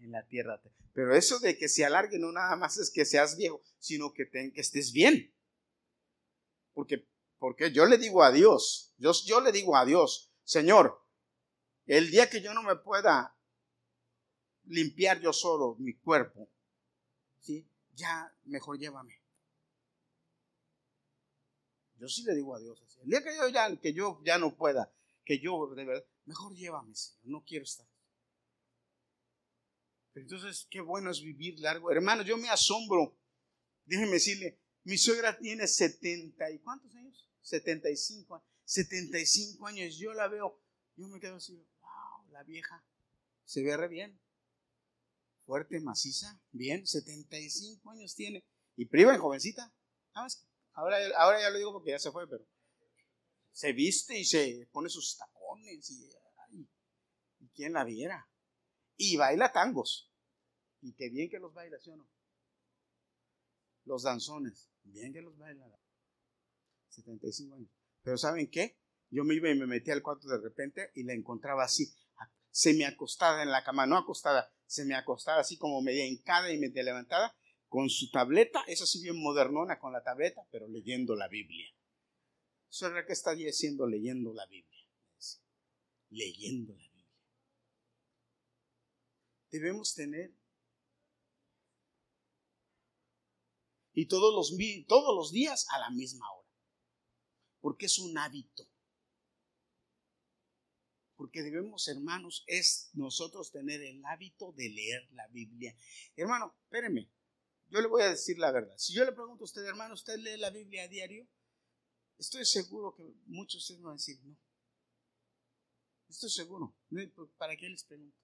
[0.00, 0.60] en la tierra.
[0.92, 4.28] Pero eso de que se alarguen no nada más es que seas viejo, sino que,
[4.28, 5.32] que estés bien.
[6.74, 7.06] Porque,
[7.38, 11.05] porque yo le digo a Dios, yo, yo le digo a Dios, Señor,
[11.86, 13.36] el día que yo no me pueda
[14.64, 16.50] limpiar yo solo mi cuerpo,
[17.40, 17.66] ¿sí?
[17.94, 19.20] ya mejor llévame.
[21.98, 23.00] Yo sí le digo a Dios así.
[23.00, 24.92] El día que yo ya, que yo ya no pueda,
[25.24, 27.86] que yo de verdad, mejor llévame, Señor, no quiero estar.
[30.14, 31.90] entonces, qué bueno es vivir largo.
[31.90, 33.18] Hermano, yo me asombro.
[33.84, 37.28] Déjeme decirle, mi suegra tiene 70 y ¿cuántos años?
[37.42, 38.46] 75 años.
[38.64, 40.60] 75 años, yo la veo,
[40.96, 41.64] yo me quedo así,
[42.36, 42.84] la vieja.
[43.44, 44.20] Se ve re bien.
[45.46, 48.44] Fuerte, maciza, bien, 75 años tiene.
[48.76, 49.72] Y priva en jovencita.
[50.72, 52.44] Ahora, ahora ya lo digo porque ya se fue, pero
[53.52, 56.10] se viste y se pone sus tacones y,
[57.38, 58.28] y quién la viera.
[58.96, 60.12] Y baila tangos.
[60.82, 62.08] Y qué bien que los baila, ¿sí o no?
[63.84, 65.64] Los danzones, bien que los baila.
[66.90, 67.70] 75 años.
[68.02, 68.78] Pero ¿saben qué?
[69.10, 71.94] Yo me iba y me metí al cuarto de repente y la encontraba así,
[72.74, 76.58] me acostada en la cama, no acostada, se me acostada así como media hincada y
[76.58, 77.36] media levantada,
[77.68, 81.70] con su tableta, esa sí bien modernona con la tableta, pero leyendo la Biblia.
[82.70, 84.86] Eso era que está diciendo leyendo la Biblia.
[86.08, 87.20] Leyendo la Biblia.
[89.50, 90.34] Debemos tener
[93.92, 94.54] y todos los,
[94.86, 96.50] todos los días a la misma hora,
[97.60, 98.68] porque es un hábito.
[101.16, 105.74] Porque debemos, hermanos, es nosotros tener el hábito de leer la Biblia.
[106.14, 107.10] Hermano, espéreme,
[107.68, 108.76] yo le voy a decir la verdad.
[108.76, 111.26] Si yo le pregunto a usted, hermano, ¿usted lee la Biblia a diario?
[112.18, 114.36] Estoy seguro que muchos de ustedes van a decir no.
[116.08, 116.76] Estoy seguro.
[117.36, 118.16] ¿Para qué les pregunto?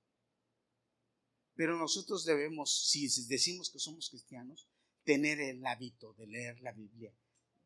[1.54, 4.68] Pero nosotros debemos, si decimos que somos cristianos,
[5.04, 7.14] tener el hábito de leer la Biblia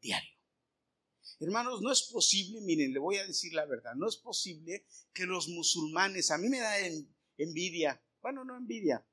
[0.01, 0.36] diario.
[1.39, 5.27] Hermanos, no es posible, miren, le voy a decir la verdad, no es posible que
[5.27, 6.77] los musulmanes, a mí me da
[7.37, 9.07] envidia, bueno, no envidia,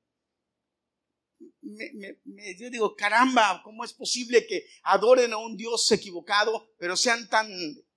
[2.58, 7.50] yo digo, caramba, ¿cómo es posible que adoren a un Dios equivocado, pero sean tan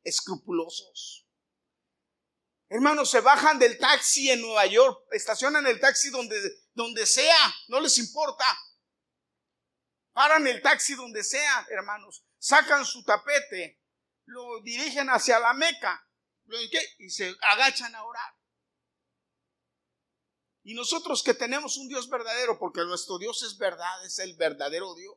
[0.02, 1.26] escrupulosos?
[2.68, 6.36] Hermanos, se bajan del taxi en Nueva York, estacionan el taxi donde,
[6.74, 8.44] donde sea, no les importa.
[10.12, 13.80] paran el taxi donde sea, hermanos, sacan su tapete,
[14.26, 16.06] lo dirigen hacia la Meca
[16.98, 18.34] y se agachan a orar.
[20.62, 24.94] Y nosotros que tenemos un Dios verdadero, porque nuestro Dios es verdad, es el verdadero
[24.94, 25.14] Dios.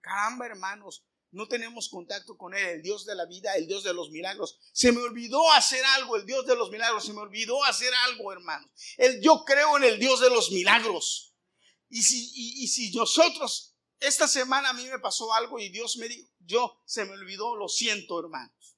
[0.00, 3.92] Caramba, hermanos, no tenemos contacto con Él, el Dios de la vida, el Dios de
[3.92, 4.58] los milagros.
[4.72, 8.32] Se me olvidó hacer algo, el Dios de los milagros, se me olvidó hacer algo,
[8.32, 8.70] hermanos.
[9.20, 11.34] Yo creo en el Dios de los milagros.
[11.88, 13.73] Y si, y, si nosotros,
[14.06, 17.56] esta semana a mí me pasó algo y Dios me dijo, yo se me olvidó,
[17.56, 18.76] lo siento, hermanos.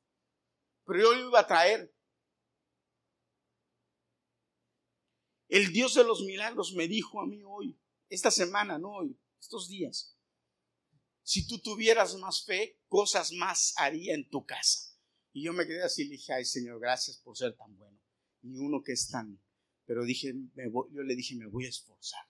[0.85, 1.93] Pero yo lo iba a traer.
[5.49, 9.69] El Dios de los milagros me dijo a mí hoy, esta semana, no hoy, estos
[9.69, 10.17] días
[11.27, 14.97] si tú tuvieras más fe, cosas más haría en tu casa.
[15.33, 17.99] Y yo me quedé así y dije, ay Señor, gracias por ser tan bueno.
[18.43, 19.43] Y uno que es tan,
[19.87, 22.25] pero dije, yo le dije, me voy a esforzar.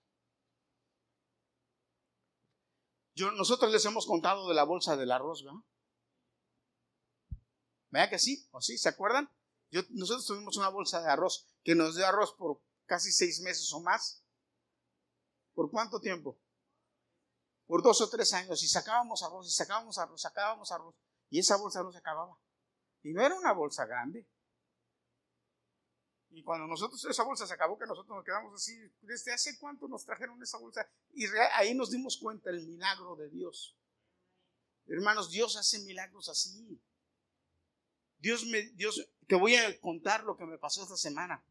[3.17, 5.61] Nosotros les hemos contado de la bolsa del arroz, ¿verdad?
[7.91, 8.47] ¿Vea que sí?
[8.51, 8.77] ¿O sí?
[8.77, 9.31] ¿Se acuerdan?
[9.71, 13.73] Yo, nosotros tuvimos una bolsa de arroz que nos dio arroz por casi seis meses
[13.73, 14.23] o más.
[15.55, 16.39] ¿Por cuánto tiempo?
[17.67, 20.95] por dos o tres años y sacábamos arroz y sacábamos arroz, sacábamos arroz
[21.29, 22.39] y esa bolsa no se acababa.
[23.03, 24.27] Y no era una bolsa grande.
[26.37, 29.89] Y cuando nosotros esa bolsa se acabó, que nosotros nos quedamos así, ¿desde hace cuánto
[29.89, 30.87] nos trajeron esa bolsa?
[31.15, 33.75] Y ahí nos dimos cuenta el milagro de Dios.
[34.87, 36.79] Hermanos, Dios hace milagros así.
[38.19, 41.43] Dios me, Dios, te voy a contar lo que me pasó esta semana.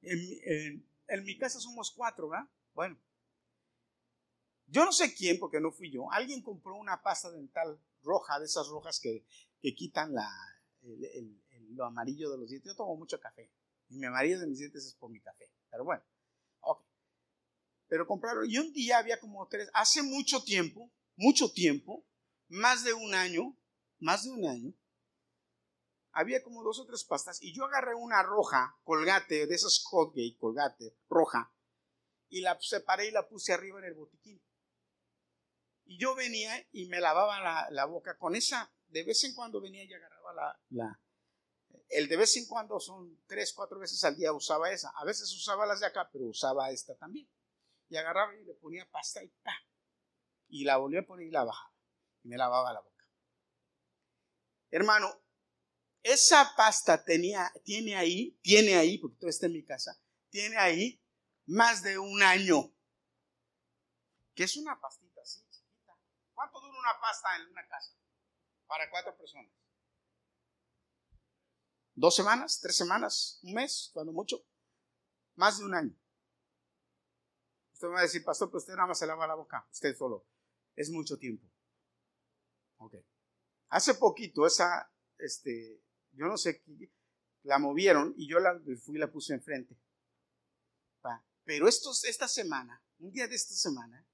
[0.00, 0.84] En,
[1.24, 2.48] mi casa somos cuatro, ¿verdad?
[2.74, 3.00] Bueno,
[4.66, 6.10] yo no sé quién, porque no fui yo.
[6.10, 9.24] Alguien compró una pasta dental roja, de esas rojas que,
[9.76, 10.28] quitan la,
[11.72, 12.72] lo amarillo de los dientes.
[12.72, 13.50] Yo tomo mucho café.
[13.88, 15.50] Y mi amarillo de mis dientes es por mi café.
[15.70, 16.02] Pero bueno,
[16.60, 16.84] ok.
[17.88, 18.48] Pero compraron.
[18.48, 22.06] Y un día había como tres, hace mucho tiempo, mucho tiempo,
[22.48, 23.56] más de un año,
[23.98, 24.74] más de un año,
[26.12, 30.36] había como dos o tres pastas y yo agarré una roja, colgate, de esas Colgate,
[30.38, 31.52] colgate, roja,
[32.28, 34.42] y la separé y la puse arriba en el botiquín.
[35.84, 39.84] Y yo venía y me lavaba la, boca con esa, de vez en cuando venía
[39.84, 41.00] y agarraba la, la,
[41.92, 44.90] el de vez en cuando son tres, cuatro veces al día usaba esa.
[44.96, 47.28] A veces usaba las de acá, pero usaba esta también.
[47.88, 49.54] Y agarraba y le ponía pasta y pa.
[50.48, 51.74] Y la volvía a poner y la bajaba.
[52.24, 53.06] Y me lavaba la boca.
[54.70, 55.22] Hermano,
[56.02, 60.00] esa pasta tenía, tiene ahí, tiene ahí, porque todo está en mi casa,
[60.30, 61.00] tiene ahí
[61.46, 62.74] más de un año.
[64.34, 65.20] Que es una pastita
[66.32, 67.94] ¿Cuánto dura una pasta en una casa?
[68.66, 69.52] Para cuatro personas.
[72.02, 72.58] ¿Dos semanas?
[72.60, 73.38] ¿Tres semanas?
[73.44, 73.90] ¿Un mes?
[73.92, 74.44] Cuando mucho.
[75.36, 75.96] Más de un año.
[77.74, 79.64] Usted me va a decir, pastor, pues usted nada más se lava la boca.
[79.70, 80.26] Usted solo.
[80.74, 81.48] Es mucho tiempo.
[82.78, 82.96] Ok.
[83.68, 86.64] Hace poquito esa, este, yo no sé,
[87.44, 89.78] la movieron y yo la fui y la puse enfrente.
[91.44, 94.04] Pero estos, esta semana, un día de esta semana,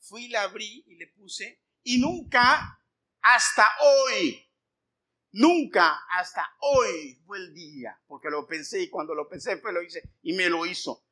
[0.00, 2.82] fui, la abrí y le puse, y nunca
[3.20, 4.47] hasta hoy,
[5.32, 9.82] nunca hasta hoy fue el día, porque lo pensé y cuando lo pensé fue lo
[9.82, 11.04] hice y me lo hizo.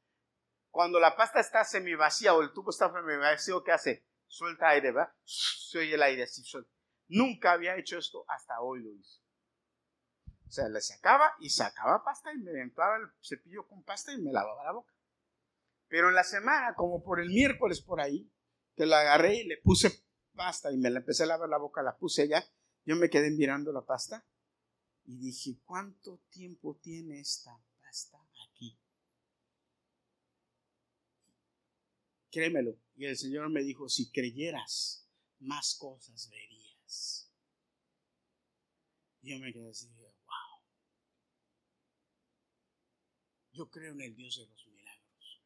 [0.71, 4.07] Cuando la pasta está semi vacía o el tubo está semi vacío, ¿qué hace?
[4.27, 5.13] Suelta aire, ¿verdad?
[5.27, 6.71] Se oye el aire así, suelta.
[7.09, 9.21] Nunca había hecho esto, hasta hoy lo hizo.
[10.47, 14.19] O sea, le sacaba y sacaba pasta y me entraba el cepillo con pasta y
[14.19, 14.93] me lavaba la boca.
[15.89, 18.31] Pero en la semana, como por el miércoles por ahí,
[18.75, 21.83] que la agarré y le puse pasta y me la empecé a lavar la boca,
[21.83, 22.45] la puse allá.
[22.87, 24.25] Yo me quedé mirando la pasta
[25.05, 28.17] y dije, ¿cuánto tiempo tiene esta pasta
[28.49, 28.79] aquí?
[32.31, 32.79] Créemelo.
[32.95, 35.05] Y el Señor me dijo, si creyeras,
[35.41, 37.29] más cosas verías.
[39.21, 40.63] yo me quedé así, wow.
[43.53, 45.43] Yo creo en el Dios de los milagros.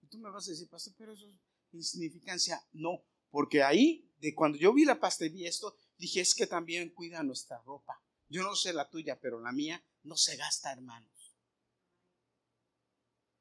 [0.00, 1.26] Y tú me vas a decir, pastor, pero eso
[1.72, 2.66] insignificancia.
[2.72, 6.46] No, porque ahí, de cuando yo vi la pasta y vi esto, dije, es que
[6.46, 8.02] también cuida nuestra ropa.
[8.28, 11.36] Yo no sé la tuya, pero la mía no se gasta, hermanos.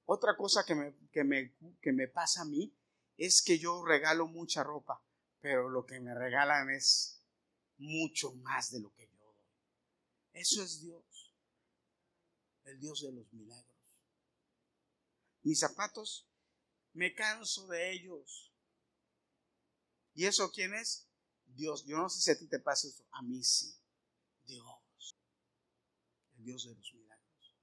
[0.05, 2.75] Otra cosa que me, que me, que me pasa a mí
[3.15, 5.01] es que yo regalo mucha ropa,
[5.39, 7.23] pero lo que me regalan es
[7.77, 9.45] mucho más de lo que yo doy.
[10.33, 11.33] Eso es Dios,
[12.65, 13.77] el Dios de los milagros.
[15.43, 16.27] Mis zapatos
[16.93, 18.51] me canso de ellos.
[20.13, 21.08] ¿Y eso quién es?
[21.59, 21.85] Dios.
[21.85, 23.05] Yo no sé si a ti te pasa eso.
[23.11, 23.75] A mí sí.
[24.45, 25.17] Dios.
[26.37, 27.55] El Dios de los milagros.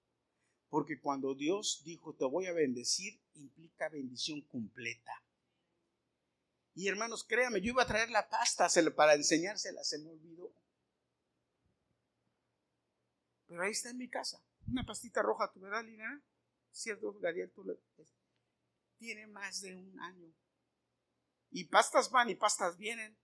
[0.68, 5.12] Porque cuando Dios dijo, te voy a bendecir, implica bendición completa.
[6.74, 10.52] Y hermanos, créanme, yo iba a traer la pasta para enseñársela, se me olvidó.
[13.46, 14.44] Pero ahí está en mi casa.
[14.66, 16.22] Una pastita roja, ¿tú verdad, Lina?
[16.72, 17.50] ¿Cierto, Gadiel?
[18.98, 20.34] Tiene más de un año.
[21.50, 23.16] Y pastas van y pastas vienen.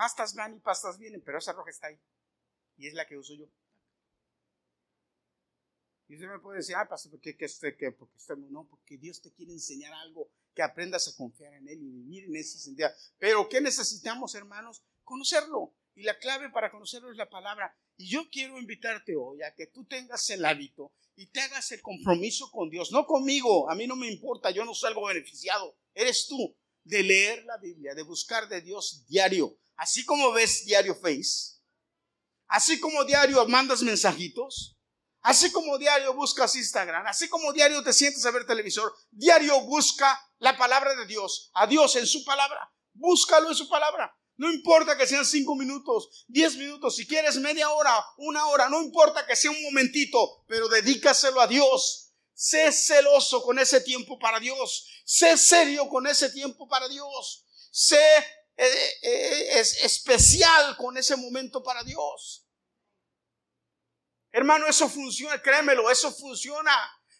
[0.00, 2.00] Pastas van y pastas vienen, pero esa roja está ahí.
[2.78, 3.44] Y es la que uso yo.
[6.08, 7.46] Y usted me puede decir, ah, pastor, ¿por qué, qué,
[7.76, 8.16] qué, porque
[8.48, 12.24] no, porque Dios te quiere enseñar algo, que aprendas a confiar en Él y vivir
[12.24, 12.88] en ese sentido.
[13.18, 14.82] Pero ¿qué necesitamos, hermanos?
[15.04, 15.74] Conocerlo.
[15.94, 17.76] Y la clave para conocerlo es la palabra.
[17.98, 21.82] Y yo quiero invitarte hoy a que tú tengas el hábito y te hagas el
[21.82, 26.26] compromiso con Dios, no conmigo, a mí no me importa, yo no salgo beneficiado, eres
[26.26, 31.58] tú, de leer la Biblia, de buscar de Dios diario, así como ves diario Face,
[32.46, 34.76] así como diario mandas mensajitos,
[35.22, 40.18] Así como diario buscas Instagram, así como diario te sientes a ver televisor, diario busca
[40.38, 42.72] la palabra de Dios, a Dios en su palabra.
[42.94, 44.16] Búscalo en su palabra.
[44.38, 48.80] No importa que sean cinco minutos, diez minutos, si quieres media hora, una hora, no
[48.80, 52.14] importa que sea un momentito, pero dedícaselo a Dios.
[52.32, 54.88] Sé celoso con ese tiempo para Dios.
[55.04, 57.44] Sé serio con ese tiempo para Dios.
[57.70, 58.00] Sé
[58.60, 62.46] es especial con ese momento para Dios.
[64.32, 66.72] Hermano, eso funciona, créemelo, eso funciona.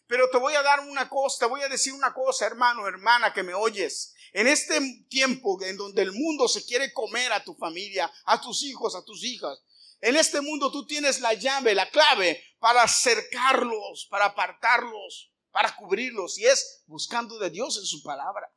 [0.07, 3.33] Pero te voy a dar una cosa, te voy a decir una cosa, hermano, hermana,
[3.33, 4.13] que me oyes.
[4.33, 4.79] En este
[5.09, 9.03] tiempo en donde el mundo se quiere comer a tu familia, a tus hijos, a
[9.03, 9.59] tus hijas,
[10.01, 16.39] en este mundo tú tienes la llave, la clave para acercarlos, para apartarlos, para cubrirlos,
[16.39, 18.51] y es buscando de Dios en su palabra.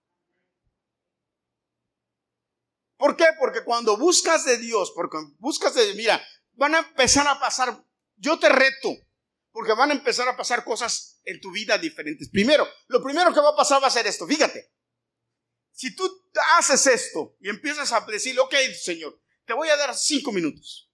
[3.04, 3.26] ¿Por qué?
[3.38, 7.84] Porque cuando buscas de Dios, porque buscas de, mira, van a empezar a pasar
[8.16, 8.96] yo te reto,
[9.52, 12.30] porque van a empezar a pasar cosas en tu vida diferentes.
[12.30, 14.72] Primero, lo primero que va a pasar va a ser esto, fíjate.
[15.70, 16.08] Si tú
[16.56, 20.90] haces esto y empiezas a decir, ok, Señor, te voy a dar cinco minutos.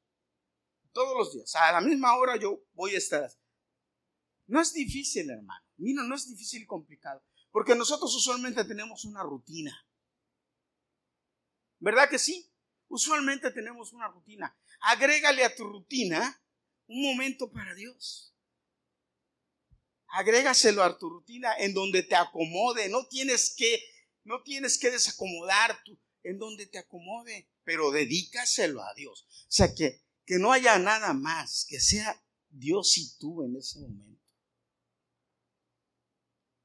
[0.91, 3.31] Todos los días, a la misma hora yo voy a estar.
[4.49, 5.65] No es difícil, hermano.
[5.77, 7.23] Mira, no es difícil y complicado.
[7.53, 9.87] Porque nosotros usualmente tenemos una rutina.
[11.81, 12.51] ¿Verdad que sí?
[12.89, 14.57] Usualmente tenemos una rutina.
[14.81, 16.43] Agrégale a tu rutina
[16.87, 18.35] un momento para Dios.
[20.09, 22.89] Agrégaselo a tu rutina en donde te acomode.
[22.89, 23.83] No tienes que,
[24.25, 29.27] no tienes que desacomodar tu, en donde te acomode, pero dedícaselo a Dios.
[29.49, 33.81] O sea, que, que no haya nada más, que sea Dios y tú en ese
[33.81, 34.21] momento.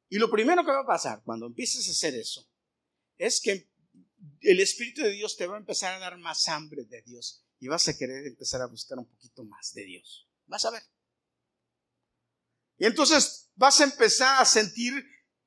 [0.09, 2.49] Y lo primero que va a pasar cuando empieces a hacer eso
[3.17, 3.69] es que
[4.45, 7.67] el Espíritu de Dios te va a empezar a dar más hambre de Dios y
[7.67, 10.29] vas a querer empezar a buscar un poquito más de Dios.
[10.45, 10.83] Vas a ver.
[12.77, 14.93] Y entonces vas a empezar a sentir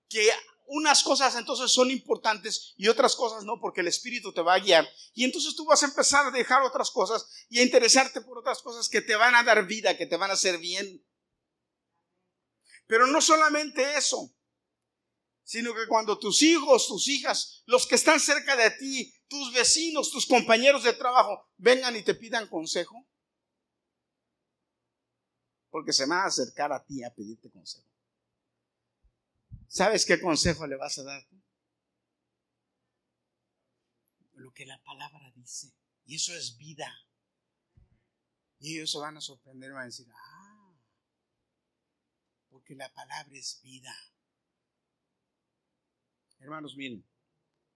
[0.09, 0.29] que
[0.67, 4.59] unas cosas entonces son importantes y otras cosas no, porque el Espíritu te va a
[4.59, 4.89] guiar.
[5.15, 8.61] Y entonces tú vas a empezar a dejar otras cosas y a interesarte por otras
[8.63, 11.05] cosas que te van a dar vida, que te van a hacer bien.
[12.87, 14.35] Pero no solamente eso,
[15.49, 20.11] sino que cuando tus hijos, tus hijas, los que están cerca de ti, tus vecinos,
[20.11, 23.09] tus compañeros de trabajo, vengan y te pidan consejo,
[25.71, 27.89] porque se van a acercar a ti a pedirte consejo.
[29.69, 31.27] ¿Sabes qué consejo le vas a dar?
[34.35, 35.73] Lo que la palabra dice.
[36.05, 36.95] Y eso es vida.
[38.59, 40.79] Y ellos se van a sorprender van a decir, ah,
[42.51, 43.97] porque la palabra es vida.
[46.41, 47.05] Hermanos, miren,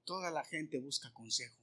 [0.05, 1.61] toda la gente busca consejo.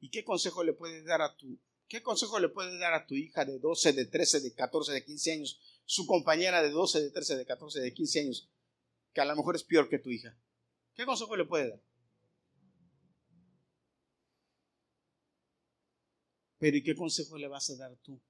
[0.00, 1.58] ¿Y qué consejo le puedes dar a tu
[1.88, 5.04] qué consejo le puedes dar a tu hija de 12, de 13, de 14, de
[5.04, 8.50] 15 años, su compañera de 12, de 13, de 14, de 15 años,
[9.12, 10.36] que a lo mejor es peor que tu hija?
[10.94, 11.82] ¿Qué consejo le puedes dar?
[16.58, 18.20] Pero ¿y qué consejo le vas a dar tú?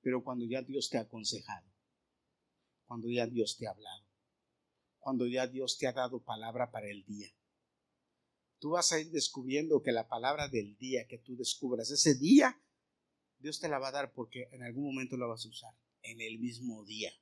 [0.00, 1.75] Pero cuando ya Dios te ha aconsejado
[2.86, 4.06] cuando ya Dios te ha hablado,
[4.98, 7.28] cuando ya Dios te ha dado palabra para el día.
[8.58, 12.60] Tú vas a ir descubriendo que la palabra del día que tú descubras, ese día,
[13.38, 16.20] Dios te la va a dar porque en algún momento la vas a usar, en
[16.20, 17.12] el mismo día.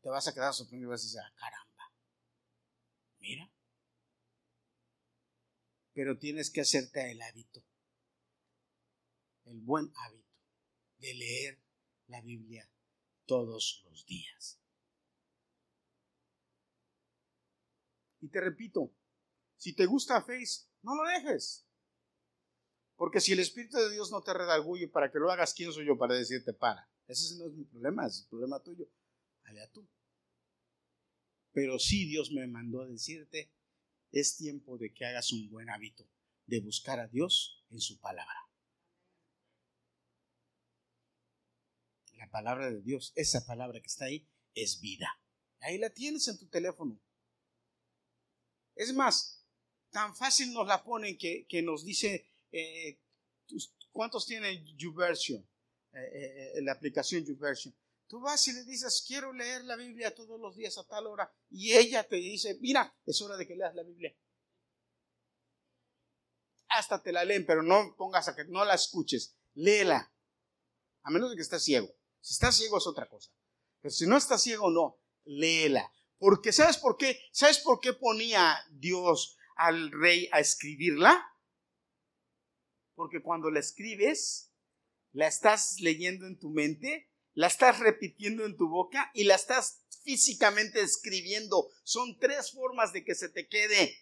[0.00, 1.92] Te vas a quedar sorprendido y vas a decir, ah, caramba,
[3.18, 3.52] mira.
[5.92, 7.62] Pero tienes que hacerte el hábito,
[9.44, 10.24] el buen hábito
[10.98, 11.58] de leer
[12.06, 12.68] la Biblia
[13.28, 14.58] todos los días.
[18.20, 18.92] Y te repito,
[19.56, 21.64] si te gusta Face, no lo dejes.
[22.96, 25.86] Porque si el Espíritu de Dios no te redarguye para que lo hagas, ¿quién soy
[25.86, 26.90] yo para decirte para?
[27.06, 28.90] Ese no es mi problema, es el problema tuyo.
[29.44, 29.86] allá tú.
[31.52, 33.52] Pero sí Dios me mandó a decirte,
[34.10, 36.08] es tiempo de que hagas un buen hábito
[36.46, 38.47] de buscar a Dios en su palabra.
[42.28, 45.08] La palabra de Dios, esa palabra que está ahí, es vida.
[45.60, 47.00] Ahí la tienes en tu teléfono.
[48.74, 49.46] Es más,
[49.88, 53.00] tan fácil nos la ponen que, nos dice, eh,
[53.92, 55.40] ¿cuántos tienen YouVersion?
[55.94, 57.74] Eh, eh, la aplicación YouVersion.
[58.06, 61.34] Tú vas y le dices, quiero leer la Biblia todos los días a tal hora.
[61.48, 64.14] Y ella te dice, mira, es hora de que leas la Biblia.
[66.68, 69.34] Hasta te la leen, pero no pongas a que no la escuches.
[69.54, 70.12] Léela.
[71.04, 71.97] A menos de que estés ciego.
[72.20, 73.30] Si estás ciego es otra cosa.
[73.80, 74.98] Pero si no estás ciego, no.
[75.24, 75.92] Léela.
[76.18, 77.20] Porque ¿sabes por qué?
[77.32, 81.24] ¿Sabes por qué ponía Dios al rey a escribirla?
[82.94, 84.52] Porque cuando la escribes,
[85.12, 89.84] la estás leyendo en tu mente, la estás repitiendo en tu boca y la estás
[90.02, 91.68] físicamente escribiendo.
[91.84, 93.96] Son tres formas de que se te quede.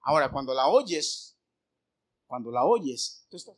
[0.00, 1.38] Ahora, cuando la oyes,
[2.26, 3.56] cuando la oyes, tú estás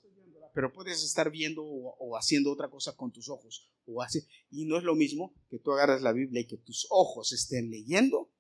[0.55, 3.69] pero puedes estar viendo o, haciendo otra cosa con tus ojos.
[3.87, 6.87] O así, y no es lo mismo que tú agarres la Biblia y que tus
[6.91, 8.33] ojos estén leyendo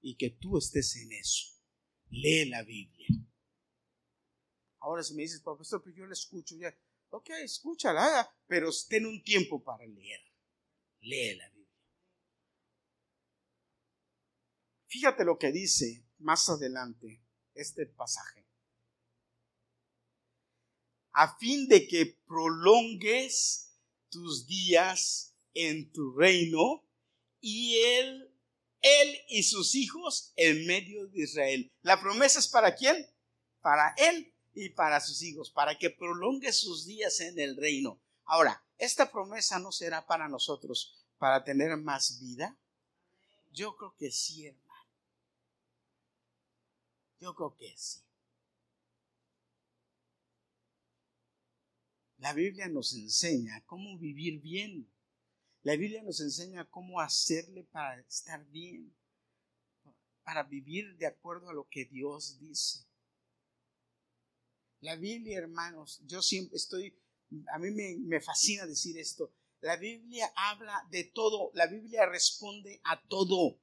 [0.00, 1.60] y que tú estés en eso.
[2.08, 3.06] Lee la Biblia.
[4.80, 6.74] Ahora si me dices, profesor, pues yo la escucho ya.
[7.10, 10.20] Ok, escúchala, pero ten un tiempo para leer.
[11.00, 11.58] Lee la Biblia.
[14.86, 18.47] Fíjate lo que dice más adelante este pasaje.
[21.20, 23.72] A fin de que prolongues
[24.08, 26.84] tus días en tu reino
[27.40, 28.32] y él,
[28.80, 31.72] él y sus hijos en medio de Israel.
[31.82, 33.04] ¿La promesa es para quién?
[33.60, 38.00] Para él y para sus hijos, para que prolongue sus días en el reino.
[38.24, 42.56] Ahora, ¿esta promesa no será para nosotros para tener más vida?
[43.50, 44.88] Yo creo que sí, hermano.
[47.18, 48.07] Yo creo que sí.
[52.18, 54.90] La Biblia nos enseña cómo vivir bien.
[55.62, 58.92] La Biblia nos enseña cómo hacerle para estar bien,
[60.24, 62.86] para vivir de acuerdo a lo que Dios dice.
[64.80, 66.96] La Biblia, hermanos, yo siempre estoy,
[67.52, 69.32] a mí me, fascina decir esto.
[69.60, 73.60] La Biblia habla de todo, la Biblia responde a todo.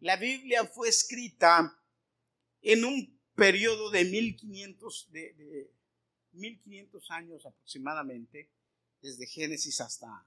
[0.00, 1.80] La Biblia fue escrita
[2.62, 5.75] en un periodo de 1500, de, de
[6.36, 8.50] 1500 años aproximadamente,
[9.00, 10.26] desde Génesis hasta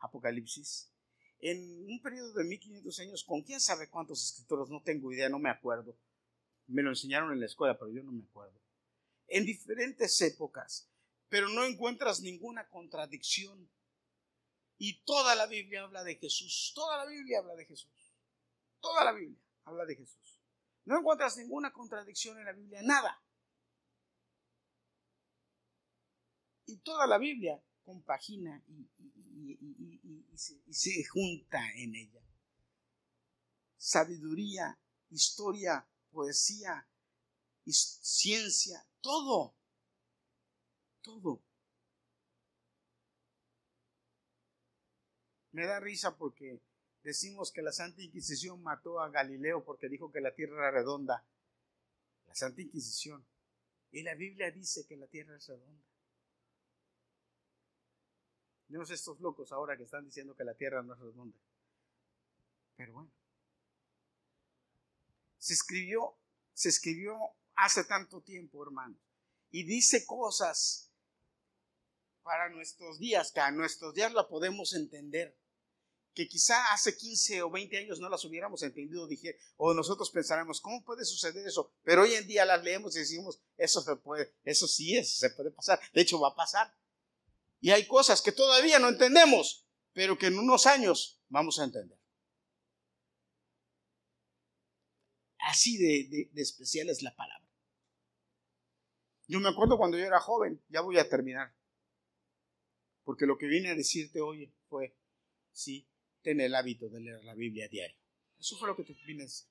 [0.00, 0.90] Apocalipsis.
[1.40, 5.38] En un periodo de 1500 años, con quién sabe cuántos escritores, no tengo idea, no
[5.38, 5.96] me acuerdo.
[6.66, 8.58] Me lo enseñaron en la escuela, pero yo no me acuerdo
[9.28, 10.88] en diferentes épocas,
[11.28, 13.70] pero no encuentras ninguna contradicción.
[14.78, 18.14] Y toda la Biblia habla de Jesús, toda la Biblia habla de Jesús,
[18.80, 20.40] toda la Biblia habla de Jesús.
[20.84, 23.20] No encuentras ninguna contradicción en la Biblia, nada.
[26.68, 28.86] Y toda la Biblia compagina y,
[30.36, 32.20] se junta en ella.
[33.78, 36.86] Sabiduría, historia, poesía,
[37.64, 39.56] ciencia, todo.
[41.00, 41.42] Todo.
[45.52, 46.60] Me da risa porque
[47.02, 51.26] decimos que la Santa Inquisición mató a Galileo porque dijo que la tierra era redonda.
[52.26, 53.26] La Santa Inquisición.
[53.90, 55.88] Y la Biblia dice que la tierra es redonda.
[58.68, 61.38] No sé estos locos ahora que están diciendo que la tierra no es redonda.
[62.76, 63.10] Pero bueno.
[65.38, 66.16] Se escribió,
[66.52, 67.16] se escribió
[67.54, 68.96] hace tanto tiempo, hermano.
[69.50, 70.90] Y dice cosas
[72.22, 75.34] para nuestros días, que a nuestros días la podemos entender.
[76.12, 80.60] Que quizá hace 15 o 20 años no las hubiéramos entendido, dije, o nosotros pensáramos,
[80.60, 81.72] ¿cómo puede suceder eso?
[81.84, 85.30] Pero hoy en día las leemos y decimos, eso se puede, eso sí es, se
[85.30, 85.80] puede pasar.
[85.94, 86.76] De hecho, va a pasar.
[87.60, 91.98] Y hay cosas que todavía no entendemos, pero que en unos años vamos a entender.
[95.38, 97.48] Así de especial es la palabra.
[99.28, 101.54] Yo me acuerdo cuando yo era joven, ya voy a terminar.
[103.04, 104.96] Porque lo que vine a decirte hoy fue,
[105.52, 105.86] sí,
[106.22, 107.96] ten el hábito de leer la Biblia a diario.
[108.38, 109.48] Eso fue lo que te vine a decir.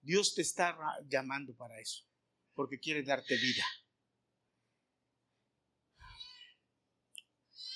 [0.00, 0.76] Dios te está
[1.08, 2.06] llamando para eso,
[2.54, 3.64] porque quiere darte vida.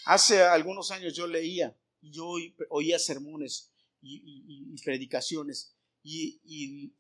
[0.05, 2.35] Hace algunos años yo leía, yo
[2.71, 6.93] oía sermones y, predicaciones, y,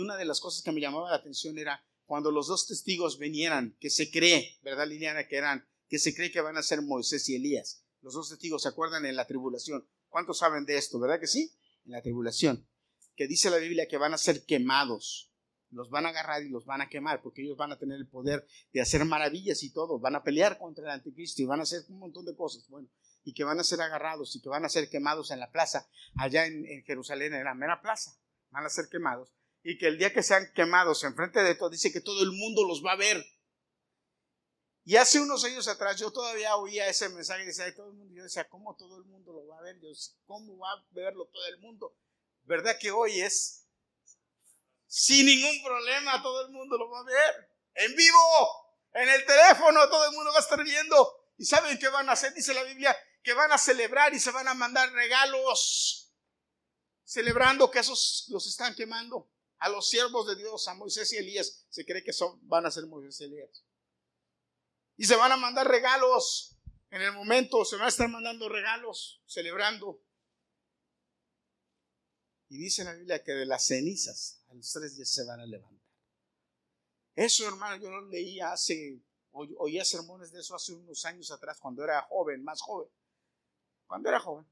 [0.00, 3.76] una de las cosas que me llamaba la atención era cuando los dos testigos vinieran,
[3.80, 5.26] que se cree, ¿verdad, Liliana?
[5.26, 7.84] Que eran, que se cree que van a ser Moisés y Elías.
[8.00, 9.88] Los dos testigos se acuerdan en la tribulación.
[10.08, 11.00] ¿Cuántos saben de esto?
[11.00, 11.52] ¿Verdad que sí?
[11.84, 12.68] En la tribulación.
[13.16, 15.32] Que dice la Biblia que van a ser quemados.
[15.76, 18.08] Los van a agarrar y los van a quemar porque ellos van a tener el
[18.08, 19.98] poder de hacer maravillas y todo.
[19.98, 22.66] Van a pelear contra el anticristo y van a hacer un montón de cosas.
[22.68, 22.88] Bueno,
[23.22, 25.88] y que van a ser agarrados y que van a ser quemados en la plaza,
[26.16, 28.18] allá en, Jerusalén, en la mera plaza.
[28.50, 29.32] Van a ser quemados.
[29.62, 32.66] Y que el día que sean quemados enfrente de todo, dice que todo el mundo
[32.66, 33.24] los va a ver
[34.88, 38.14] y hace unos años atrás yo todavía oía ese mensaje y decía, todo el mundo,
[38.14, 39.80] yo decía, ¿cómo todo el mundo lo va a ver?
[39.80, 39.88] Yo
[40.26, 41.98] ¿cómo va a verlo todo el mundo?
[42.44, 43.65] ¿Verdad que hoy es
[44.86, 47.50] sin ningún problema todo el mundo lo va a ver?
[47.74, 51.24] En vivo, en el teléfono, todo el mundo va a estar viendo.
[51.36, 52.32] ¿Y saben qué van a hacer?
[52.32, 56.12] Dice la Biblia, que van a celebrar y se van a mandar regalos,
[57.04, 59.30] celebrando que esos los están quemando.
[59.58, 62.70] A los siervos de Dios, a Moisés y Elías, se cree que son, van a
[62.70, 63.64] ser Moisés y Elías.
[64.96, 66.56] Y se van a mandar regalos.
[66.90, 70.00] En el momento se van a estar mandando regalos, celebrando.
[72.48, 75.46] Y dice la Biblia que de las cenizas a los tres días se van a
[75.46, 75.76] levantar.
[77.14, 79.00] Eso, hermano, yo lo leía hace,
[79.32, 82.90] oía sermones de eso hace unos años atrás, cuando era joven, más joven.
[83.86, 84.46] Cuando era joven.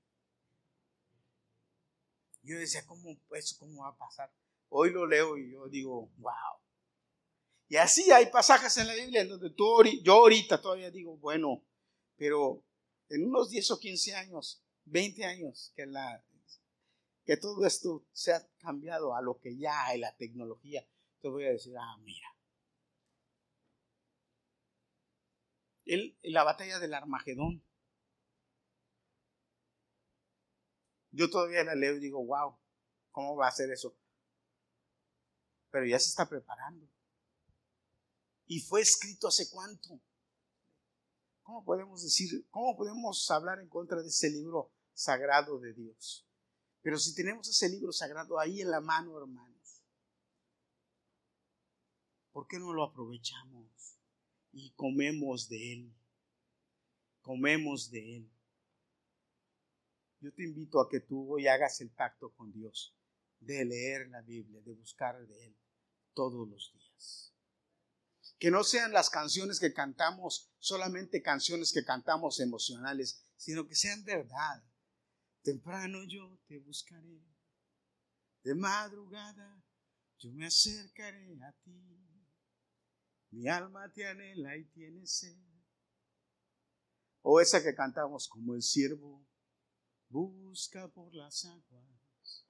[2.43, 4.33] Yo decía, ¿cómo, eso cómo va a pasar?
[4.69, 6.59] Hoy lo leo y yo digo, wow.
[7.69, 11.65] Y así hay pasajes en la Biblia en donde tú, yo ahorita todavía digo, bueno,
[12.17, 12.63] pero
[13.09, 16.23] en unos 10 o 15 años, 20 años, que, la,
[17.25, 20.87] que todo esto se ha cambiado a lo que ya hay, la tecnología,
[21.21, 22.29] te voy a decir, ah, mira.
[25.87, 27.63] El, la batalla del Armagedón.
[31.11, 32.59] Yo todavía la leo y digo, wow,
[33.11, 33.97] ¿cómo va a ser eso?
[35.71, 36.87] Pero ya se está preparando.
[38.47, 40.01] Y fue escrito hace cuánto.
[41.43, 46.27] ¿Cómo podemos decir, cómo podemos hablar en contra de ese libro sagrado de Dios?
[46.85, 49.83] Pero si tenemos ese libro sagrado ahí en la mano, hermanos,
[52.31, 53.97] ¿por qué no lo aprovechamos
[54.53, 55.95] y comemos de él?
[57.23, 58.31] Comemos de él.
[60.21, 62.95] Yo te invito a que tú hoy hagas el pacto con Dios
[63.41, 65.57] de leer la Biblia, de buscar de él
[66.13, 67.33] todos los días.
[68.39, 74.05] Que no sean las canciones que cantamos solamente canciones que cantamos emocionales, sino que sean
[74.05, 74.63] verdad.
[75.45, 77.23] Temprano yo te buscaré,
[78.43, 79.63] de madrugada
[80.19, 82.01] yo me acercaré a ti.
[83.31, 85.37] Mi alma te anhela y tiene sed.
[87.21, 89.23] O esa que cantamos como el siervo
[90.09, 92.47] busca por las aguas,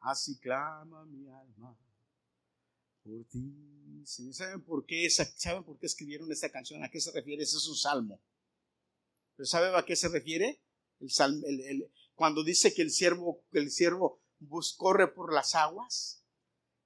[0.00, 1.78] así clama mi alma
[3.04, 4.02] por ti.
[4.04, 6.82] ¿Saben por qué, ¿Saben por qué escribieron esta canción?
[6.82, 7.44] ¿A qué se refiere?
[7.44, 8.20] Ese es un salmo.
[9.36, 10.60] ¿Pero sabe a qué se refiere?
[11.00, 14.20] El, cuando dice que el siervo, el siervo
[14.76, 16.24] corre por las aguas.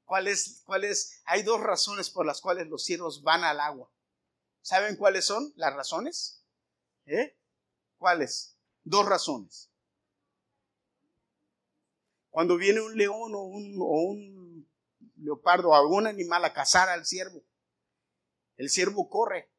[0.05, 1.21] ¿Cuáles, cuáles?
[1.25, 3.91] Hay dos razones por las cuales los siervos van al agua.
[4.63, 6.43] ¿Saben cuáles son las razones?
[7.07, 7.37] ¿Eh?
[7.99, 8.57] ¿Cuáles?
[8.85, 9.71] Dos razones.
[12.31, 14.69] Cuando viene un león o un, o un
[15.17, 17.43] leopardo o algún animal a cazar al ciervo.
[18.57, 19.51] El ciervo corre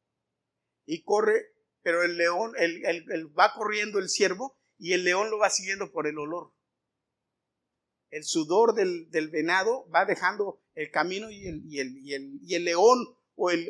[0.86, 5.50] y corre, pero el león, el, va corriendo el ciervo y el león lo va
[5.50, 6.54] siguiendo por el olor.
[8.10, 12.98] El sudor del, venado va dejando el camino y el, y el, y el, león
[13.36, 13.70] o el,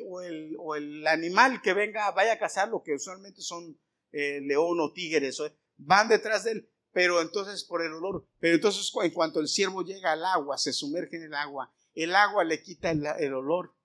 [0.57, 3.79] o, el, animal que venga, vaya a cazar, lo que usualmente son
[4.11, 5.41] eh, león o tigres,
[5.77, 8.25] van detrás de él, pero entonces por el olor.
[8.39, 11.71] Pero entonces en cuanto el ciervo llega al agua, se sumerge en el agua
[12.03, 13.75] el agua le quita el, olor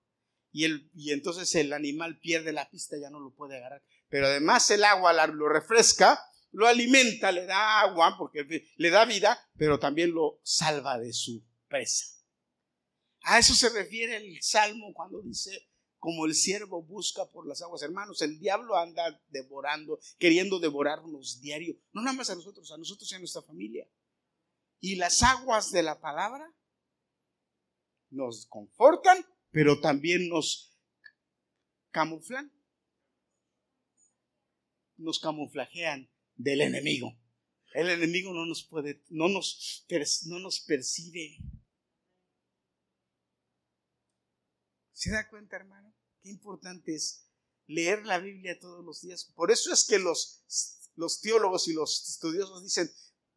[0.51, 3.83] y, el, y entonces el animal pierde la pista, ya no lo puede agarrar.
[4.15, 6.17] Pero además el agua lo refresca,
[6.53, 11.43] lo alimenta, le da agua, porque le da vida, pero también lo salva de su
[11.67, 12.15] presa.
[13.23, 17.81] A eso se refiere el Salmo cuando dice, como el siervo busca por las aguas.
[17.81, 23.11] Hermanos, el diablo anda devorando, queriendo devorarnos diario, no nada más a nosotros, a nosotros
[23.11, 23.85] y a nuestra familia.
[24.79, 26.49] Y las aguas de la palabra
[28.11, 30.73] nos confortan, pero también nos
[31.91, 32.54] camuflan,
[34.97, 37.17] nos camuflajean del enemigo.
[37.73, 39.85] El enemigo no nos puede, no nos,
[40.27, 41.37] no nos percibe.
[44.93, 45.93] ¿Se da cuenta, hermano?
[46.21, 47.29] Qué importante es
[47.67, 49.25] leer la Biblia todos los días.
[49.35, 50.45] Por eso es que los,
[50.95, 52.89] los teólogos y los estudiosos dicen,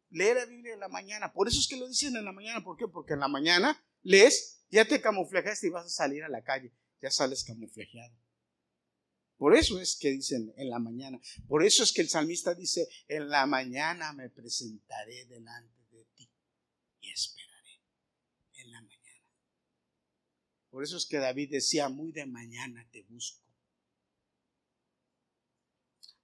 [0.09, 1.33] leer la Biblia en la mañana.
[1.33, 2.63] Por eso es que lo dicen en la mañana.
[2.63, 2.87] ¿Por qué?
[2.87, 6.73] Porque en la mañana lees ya te camuflajeaste y vas a salir a la calle.
[7.01, 8.15] Ya sales camuflajeado.
[9.39, 11.17] Por eso es que dicen en la mañana.
[11.47, 16.29] Por eso es que el salmista dice, en la mañana me presentaré delante de ti
[16.99, 17.79] y esperaré.
[18.55, 19.23] En la mañana.
[20.69, 23.47] Por eso es que David decía, muy de mañana te busco.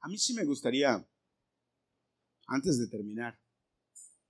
[0.01, 1.07] A mí sí me gustaría,
[2.47, 3.39] antes de terminar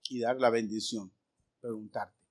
[0.09, 1.11] y dar la bendición,
[1.59, 2.23] preguntarte.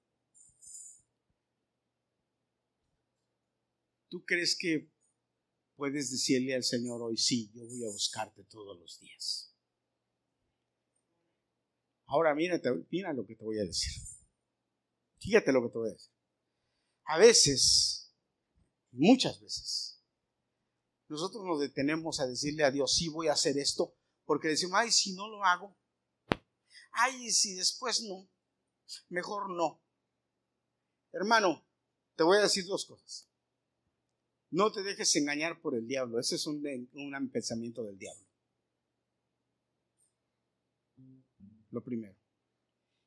[4.09, 4.93] ¿Tú crees que
[5.77, 9.55] puedes decirle al Señor hoy, sí, yo voy a buscarte todos los días?
[12.07, 12.61] Ahora mira,
[12.91, 13.93] mira lo que te voy a decir.
[15.18, 16.12] Fíjate lo que te voy a decir.
[17.05, 18.14] A veces,
[18.93, 20.03] muchas veces,
[21.09, 23.95] nosotros nos detenemos a decirle a Dios, sí voy a hacer esto,
[24.25, 25.77] porque decimos, ay, si no lo hago,
[26.93, 28.29] ay, si después no,
[29.09, 29.83] mejor no.
[31.12, 31.66] Hermano,
[32.16, 33.29] te voy a decir dos cosas.
[34.55, 38.24] No te dejes engañar por el diablo, ese es un, un pensamiento del diablo.
[41.72, 42.14] Lo primero.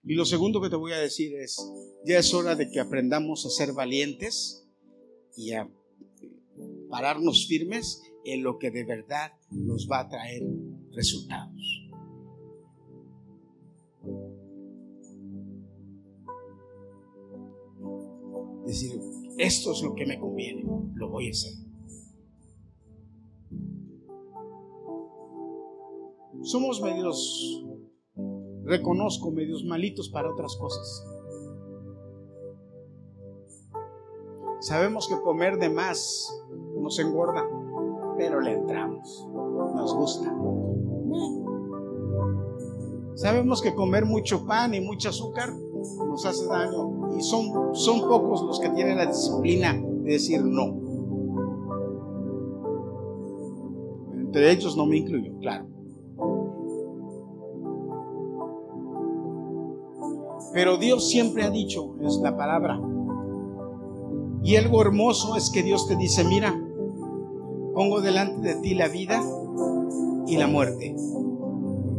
[0.04, 1.58] Y lo segundo que te voy a decir es,
[2.06, 4.68] ya es hora de que aprendamos a ser valientes
[5.38, 5.70] y a
[6.90, 10.44] pararnos firmes en lo que de verdad nos va a traer
[10.92, 11.88] resultados.
[18.66, 19.00] Decir,
[19.38, 20.64] esto es lo que me conviene,
[20.94, 21.54] lo voy a hacer.
[26.42, 27.64] Somos medios
[28.68, 31.06] reconozco medios malitos para otras cosas.
[34.60, 36.30] Sabemos que comer de más
[36.82, 37.48] nos engorda,
[38.18, 40.36] pero le entramos, nos gusta.
[43.16, 45.54] Sabemos que comer mucho pan y mucho azúcar
[46.08, 50.76] nos hace daño y son, son pocos los que tienen la disciplina de decir no.
[54.14, 55.68] Entre ellos no me incluyo, claro.
[60.54, 62.82] Pero Dios siempre ha dicho, es la palabra.
[64.44, 66.60] Y algo hermoso es que Dios te dice, mira,
[67.74, 69.22] pongo delante de ti la vida
[70.26, 70.96] y la muerte.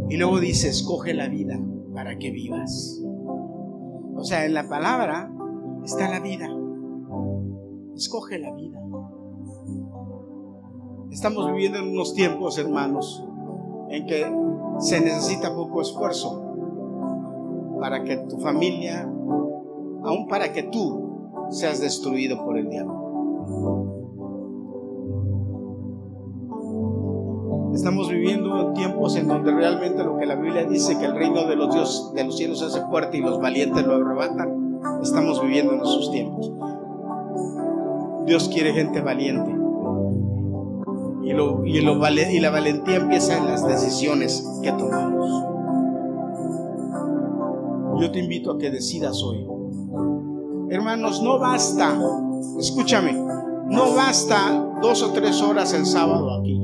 [0.09, 1.61] Y luego dice, escoge la vida
[1.95, 3.03] para que vivas.
[4.19, 5.31] O sea, en la palabra
[5.85, 6.49] está la vida.
[7.95, 8.83] Escoge la vida.
[11.13, 13.25] Estamos viviendo en unos tiempos, hermanos,
[13.91, 14.27] en que
[14.81, 16.43] se necesita poco esfuerzo
[17.81, 23.08] para que tu familia, aún para que tú seas destruido por el diablo.
[27.79, 31.55] Estamos viviendo tiempos en donde realmente lo que la Biblia dice que el reino de
[31.55, 34.81] los dios de los cielos hace fuerte y los valientes lo arrebatan.
[35.01, 36.51] Estamos viviendo en esos tiempos.
[38.27, 39.53] Dios quiere gente valiente.
[41.23, 45.45] Y, lo, y, y la valentía empieza en las decisiones que tomamos
[48.01, 49.47] yo te invito a que decidas hoy.
[50.71, 51.97] Hermanos, no basta,
[52.59, 56.61] escúchame, no basta dos o tres horas el sábado aquí.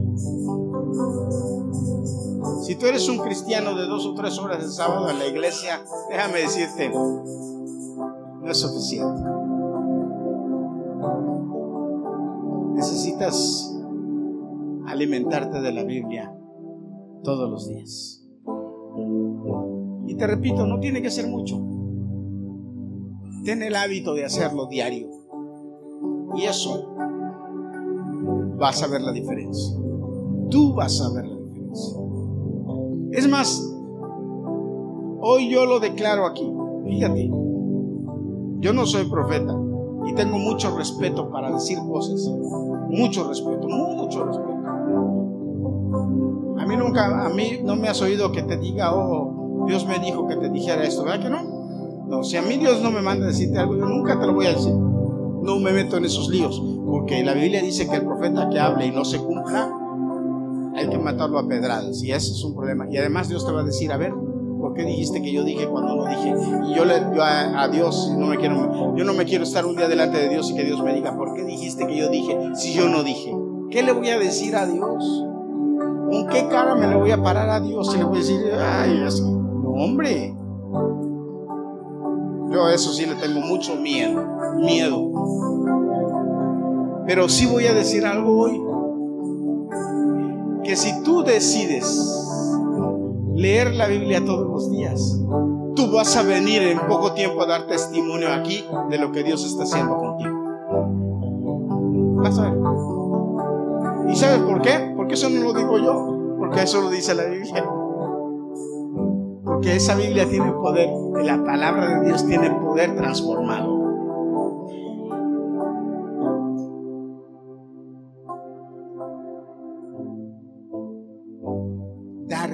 [2.65, 5.85] Si tú eres un cristiano de dos o tres horas el sábado en la iglesia,
[6.09, 9.21] déjame decirte, no es suficiente.
[12.73, 13.71] Necesitas
[14.87, 16.35] alimentarte de la Biblia
[17.23, 18.27] todos los días.
[20.07, 21.57] Y te repito, no tiene que ser mucho.
[23.45, 25.11] Ten el hábito de hacerlo diario.
[26.35, 26.95] Y eso
[28.57, 29.79] vas a ver la diferencia.
[30.49, 32.04] Tú vas a ver la diferencia.
[33.15, 33.73] Es más,
[35.21, 36.53] hoy yo lo declaro aquí.
[36.85, 37.31] Fíjate,
[38.59, 39.57] yo no soy profeta
[40.05, 42.29] y tengo mucho respeto para decir cosas.
[42.91, 44.51] Mucho respeto, mucho respeto.
[46.59, 50.01] A mí nunca, a mí no me has oído que te diga, oh, Dios me
[50.01, 51.43] dijo que te dijera esto, ¿verdad que no?
[52.09, 54.35] No, si a mí Dios no me manda a decirte algo, yo nunca te lo
[54.35, 54.75] voy a decir.
[54.75, 58.87] No me meto en esos líos, porque la Biblia dice que el profeta que hable
[58.87, 59.71] y no se cumpla,
[60.75, 62.87] hay que matarlo a pedradas, y ese es un problema.
[62.91, 64.13] Y además Dios te va a decir, a ver,
[64.61, 66.35] ¿por qué dijiste que yo dije cuando no dije?
[66.71, 69.77] Y yo le yo a, Dios no me quiero, yo no me quiero estar un
[69.77, 72.37] día delante de Dios y que Dios me diga, ¿por qué dijiste que yo dije
[72.55, 73.35] si yo no dije?
[73.71, 75.25] ¿Qué le voy a decir a Dios?
[76.11, 78.41] ¿Con qué cara me le voy a parar a Dios y le voy a decir,
[78.59, 79.23] ay, es
[79.75, 80.35] hombre.
[82.51, 84.25] Yo a eso sí le tengo mucho miedo,
[84.57, 85.11] miedo.
[87.07, 88.61] Pero sí voy a decir algo hoy.
[90.65, 91.87] Que si tú decides
[93.35, 95.21] leer la Biblia todos los días,
[95.77, 99.45] tú vas a venir en poco tiempo a dar testimonio aquí de lo que Dios
[99.45, 100.33] está haciendo contigo.
[102.23, 102.59] Vas a ver.
[104.11, 104.93] ¿Y sabes por qué?
[104.97, 107.65] Porque eso no lo digo yo, porque eso lo dice la Biblia.
[109.45, 110.89] Porque esa Biblia tiene poder,
[111.23, 113.74] la palabra de Dios tiene poder transformado.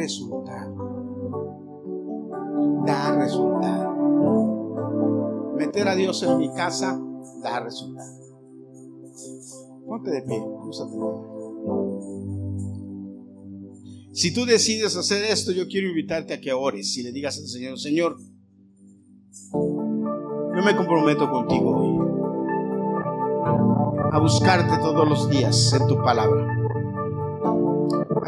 [0.01, 0.75] Resultado.
[2.87, 3.95] Da resultado.
[5.57, 6.99] Meter a Dios en mi casa
[7.43, 8.19] da resultado.
[9.87, 10.43] Ponte de pie,
[14.13, 17.47] Si tú decides hacer esto, yo quiero invitarte a que ores y le digas al
[17.47, 18.17] Señor, Señor,
[19.53, 21.99] yo me comprometo contigo hoy
[24.13, 26.60] a buscarte todos los días en tu palabra,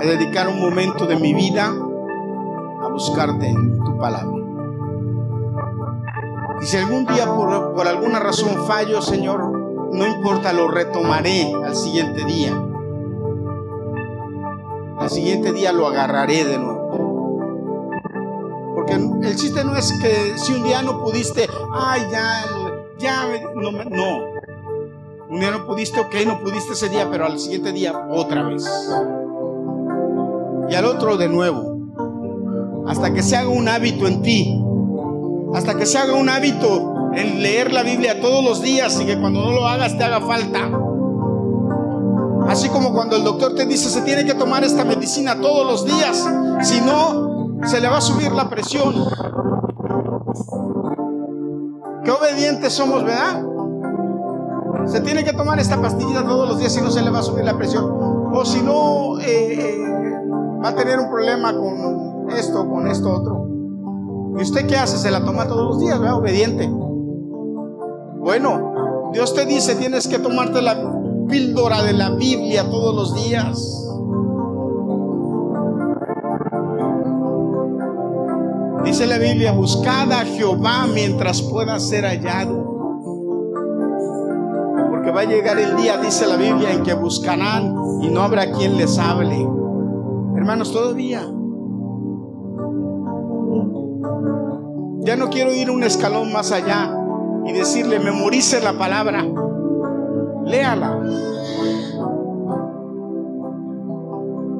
[0.02, 4.42] a dedicar un momento de mi vida a buscarte en tu palabra.
[6.60, 9.52] Y si algún día por, por alguna razón fallo, Señor,
[9.92, 12.52] no importa, lo retomaré al siguiente día.
[14.98, 17.90] Al siguiente día lo agarraré de nuevo.
[18.74, 22.44] Porque el chiste no es que si un día no pudiste, ay, ya,
[22.98, 23.24] ya,
[23.54, 24.18] no, no.
[25.28, 28.64] Un día no pudiste, ok, no pudiste ese día, pero al siguiente día otra vez.
[30.72, 31.76] Y al otro de nuevo.
[32.88, 34.58] Hasta que se haga un hábito en ti
[35.54, 39.20] hasta que se haga un hábito en leer la Biblia todos los días y que
[39.20, 40.70] cuando no lo hagas te haga falta.
[42.48, 45.84] Así como cuando el doctor te dice se tiene que tomar esta medicina todos los
[45.84, 46.26] días,
[46.62, 48.94] si no, se le va a subir la presión.
[52.04, 53.42] Qué obedientes somos, ¿verdad?
[54.86, 57.22] Se tiene que tomar esta pastillita todos los días, si no se le va a
[57.22, 57.84] subir la presión.
[58.34, 59.82] O si no, eh, eh,
[60.62, 63.48] va a tener un problema con esto, con esto otro.
[64.38, 64.96] ¿Y usted qué hace?
[64.96, 66.18] Se la toma todos los días, ¿verdad?
[66.18, 66.70] Obediente.
[68.18, 70.76] Bueno, Dios te dice, tienes que tomarte la
[71.28, 73.78] píldora de la Biblia todos los días.
[78.84, 82.70] Dice la Biblia, buscad a Jehová mientras pueda ser hallado.
[84.90, 88.50] Porque va a llegar el día, dice la Biblia, en que buscarán y no habrá
[88.52, 89.61] quien les hable.
[90.36, 91.26] Hermanos, todavía
[95.04, 96.96] Ya no quiero ir un escalón más allá
[97.44, 99.26] y decirle, memorice la palabra,
[100.44, 101.00] léala.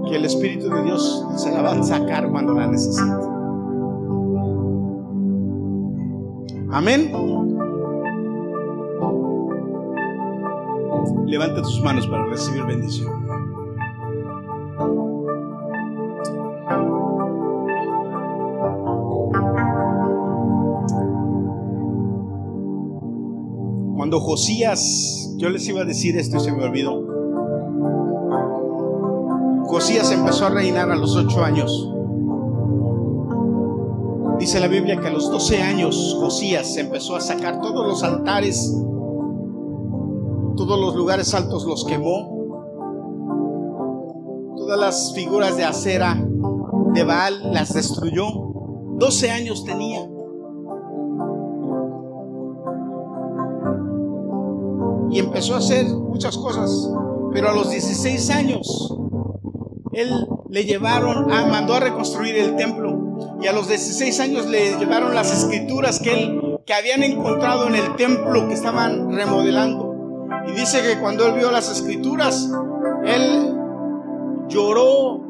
[0.09, 3.25] Que el Espíritu de Dios se la va a sacar cuando la necesite.
[6.73, 7.13] Amén.
[11.27, 13.42] Levanta tus manos para recibir bendición.
[24.11, 27.07] Josías, yo les iba a decir esto y se me olvidó.
[29.67, 31.89] Josías empezó a reinar a los ocho años.
[34.39, 38.77] Dice la Biblia que a los doce años Josías empezó a sacar todos los altares,
[40.57, 42.43] todos los lugares altos los quemó,
[44.57, 46.23] todas las figuras de acera
[46.93, 48.27] de Baal las destruyó.
[48.99, 50.12] Doce años tenía.
[55.13, 56.91] Y empezó a hacer muchas cosas.
[57.33, 58.97] Pero a los 16 años,
[59.93, 63.19] él le llevaron, a, mandó a reconstruir el templo.
[63.41, 67.75] Y a los 16 años le llevaron las escrituras que él, que habían encontrado en
[67.75, 70.27] el templo que estaban remodelando.
[70.49, 72.51] Y dice que cuando él vio las escrituras,
[73.05, 73.55] él
[74.49, 75.21] lloró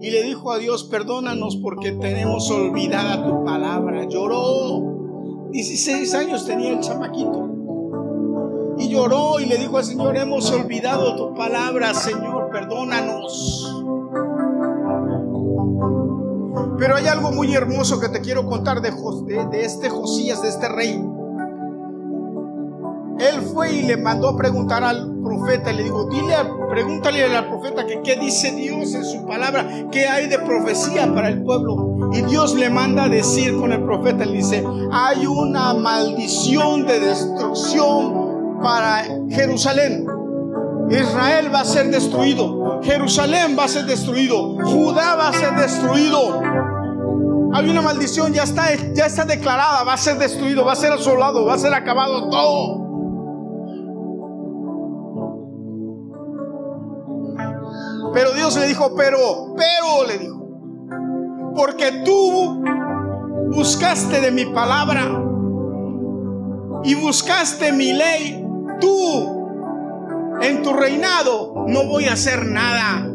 [0.00, 4.04] y le dijo a Dios, perdónanos porque tenemos olvidada tu palabra.
[4.08, 5.50] Lloró.
[5.50, 7.51] 16 años tenía el chamaquito
[8.82, 13.68] y lloró y le dijo al Señor, hemos olvidado tu palabra, Señor, perdónanos.
[16.78, 20.68] Pero hay algo muy hermoso que te quiero contar de, de, este Josías, de este
[20.68, 21.00] rey.
[23.20, 26.34] Él fue y le mandó a preguntar al profeta y le dijo, dile,
[26.70, 31.28] pregúntale al profeta que qué dice Dios en su palabra, qué hay de profecía para
[31.28, 32.10] el pueblo.
[32.12, 36.98] Y Dios le manda a decir con el profeta, le dice, hay una maldición de
[36.98, 38.31] destrucción
[38.62, 40.06] para Jerusalén.
[40.90, 42.80] Israel va a ser destruido.
[42.82, 44.56] Jerusalén va a ser destruido.
[44.62, 46.40] Judá va a ser destruido.
[47.54, 50.92] Hay una maldición, ya está, ya está declarada, va a ser destruido, va a ser
[50.92, 52.82] asolado, va a ser acabado todo.
[58.14, 60.42] Pero Dios le dijo, pero, pero le dijo,
[61.54, 62.62] porque tú
[63.54, 65.02] buscaste de mi palabra
[66.84, 68.41] y buscaste mi ley
[68.82, 69.42] tú
[70.42, 73.08] En tu reinado no voy a hacer nada.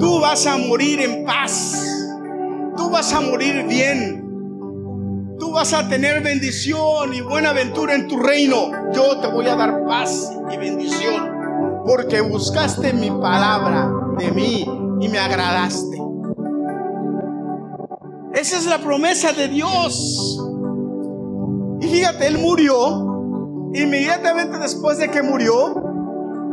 [0.00, 1.80] Tú vas a morir en paz.
[2.76, 4.18] Tú vas a morir bien.
[5.38, 8.72] Tú vas a tener bendición y buena aventura en tu reino.
[8.92, 11.30] Yo te voy a dar paz y bendición.
[11.86, 14.66] Porque buscaste mi palabra de mí
[15.00, 16.02] y me agradaste.
[18.34, 20.40] Esa es la promesa de Dios.
[21.80, 23.11] Y fíjate, él murió.
[23.74, 25.74] Inmediatamente después de que murió,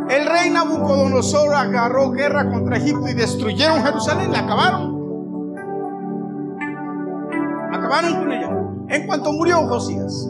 [0.10, 5.00] el rey Nabucodonosor agarró guerra contra Egipto y destruyeron Jerusalén, la acabaron.
[7.72, 8.50] Acabaron con ella.
[8.88, 10.28] En cuanto murió Josías.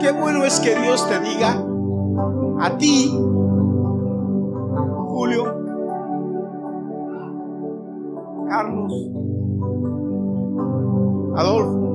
[0.00, 1.62] Qué bueno es que Dios te diga
[2.60, 3.10] a ti,
[5.08, 5.44] Julio,
[8.48, 8.92] Carlos,
[11.36, 11.89] Adolfo,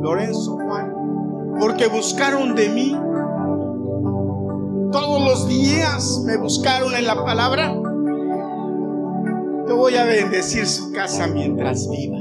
[0.00, 0.92] Lorenzo, Juan,
[1.58, 2.96] porque buscaron de mí.
[4.92, 7.72] Todos los días me buscaron en la palabra.
[9.66, 12.18] Te voy a bendecir su casa mientras viva.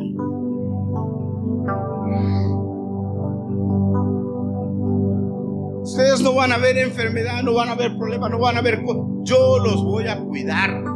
[5.82, 8.84] Ustedes no van a ver enfermedad, no van a ver problemas, no van a ver...
[9.24, 10.89] Yo los voy a cuidar.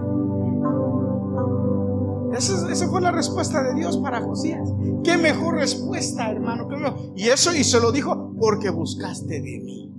[2.36, 4.68] Esa, fue la respuesta de Dios para Josías.
[5.04, 6.68] Qué mejor respuesta, hermano.
[7.16, 9.94] Y eso y se lo dijo porque buscaste de mí.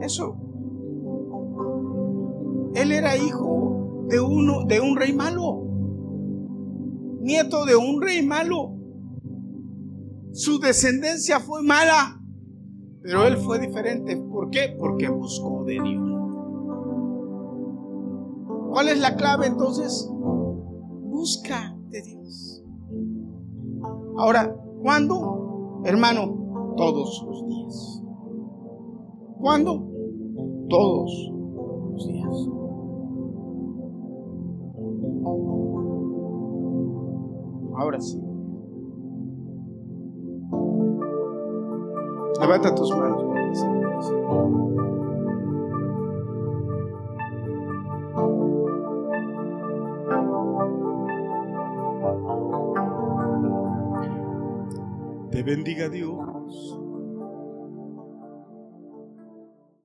[0.00, 0.36] Eso.
[2.74, 5.66] Él era hijo de uno de un rey malo.
[7.20, 8.76] Nieto de un rey malo.
[10.32, 12.18] Su descendencia fue mala,
[13.02, 14.16] pero él fue diferente.
[14.16, 14.74] ¿Por qué?
[14.78, 16.09] Porque buscó de Dios.
[18.70, 20.08] ¿Cuál es la clave entonces?
[20.12, 22.64] Busca de Dios.
[24.16, 25.82] Ahora, ¿cuándo?
[25.84, 28.02] Hermano, todos los días.
[29.40, 29.88] ¿Cuándo?
[30.68, 31.32] Todos
[31.92, 32.48] los días.
[37.76, 38.22] Ahora sí.
[42.40, 43.20] Levanta tus manos.
[55.42, 56.79] Bendiga Dios.